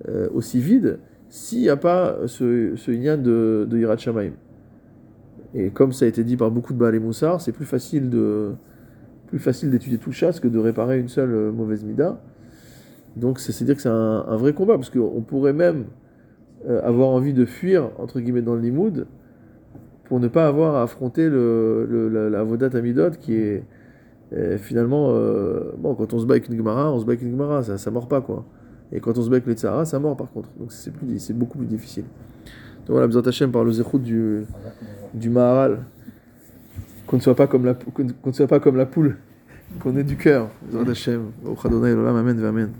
[0.08, 4.32] euh, aussi vide s'il n'y a pas ce, ce de, de Yirat Shamaim.
[5.54, 8.10] Et comme ça a été dit par beaucoup de Baal et Moussar, c'est plus facile
[8.10, 8.50] de
[9.30, 12.20] plus facile d'étudier tout chasse que de réparer une seule euh, mauvaise mida.
[13.16, 15.86] Donc c'est dire que c'est un, vrai combat, parce qu'on pourrait même
[16.68, 19.06] euh, avoir envie de fuir, entre guillemets, dans le limoud,
[20.04, 23.64] pour ne pas avoir à affronter le, la, la Vodat Amidot qui est
[24.32, 25.12] euh, finalement,
[25.78, 27.78] bon, quand on se bat avec une Gemara, on se bat avec une Gemara, ça,
[27.78, 28.44] ça mord pas quoi.
[28.92, 30.48] Et quand on se bat avec les Tzara, ça mord par contre.
[30.58, 32.04] Donc c'est beaucoup plus difficile.
[32.86, 34.44] Donc voilà, besoin Hachem par le zéchout du,
[35.14, 35.78] du Maharal,
[37.10, 39.16] qu'on ne soit pas comme la, qu'on ne soit pas comme la poule,
[39.80, 40.48] qu'on ait du cœur.
[42.44, 42.70] Amen.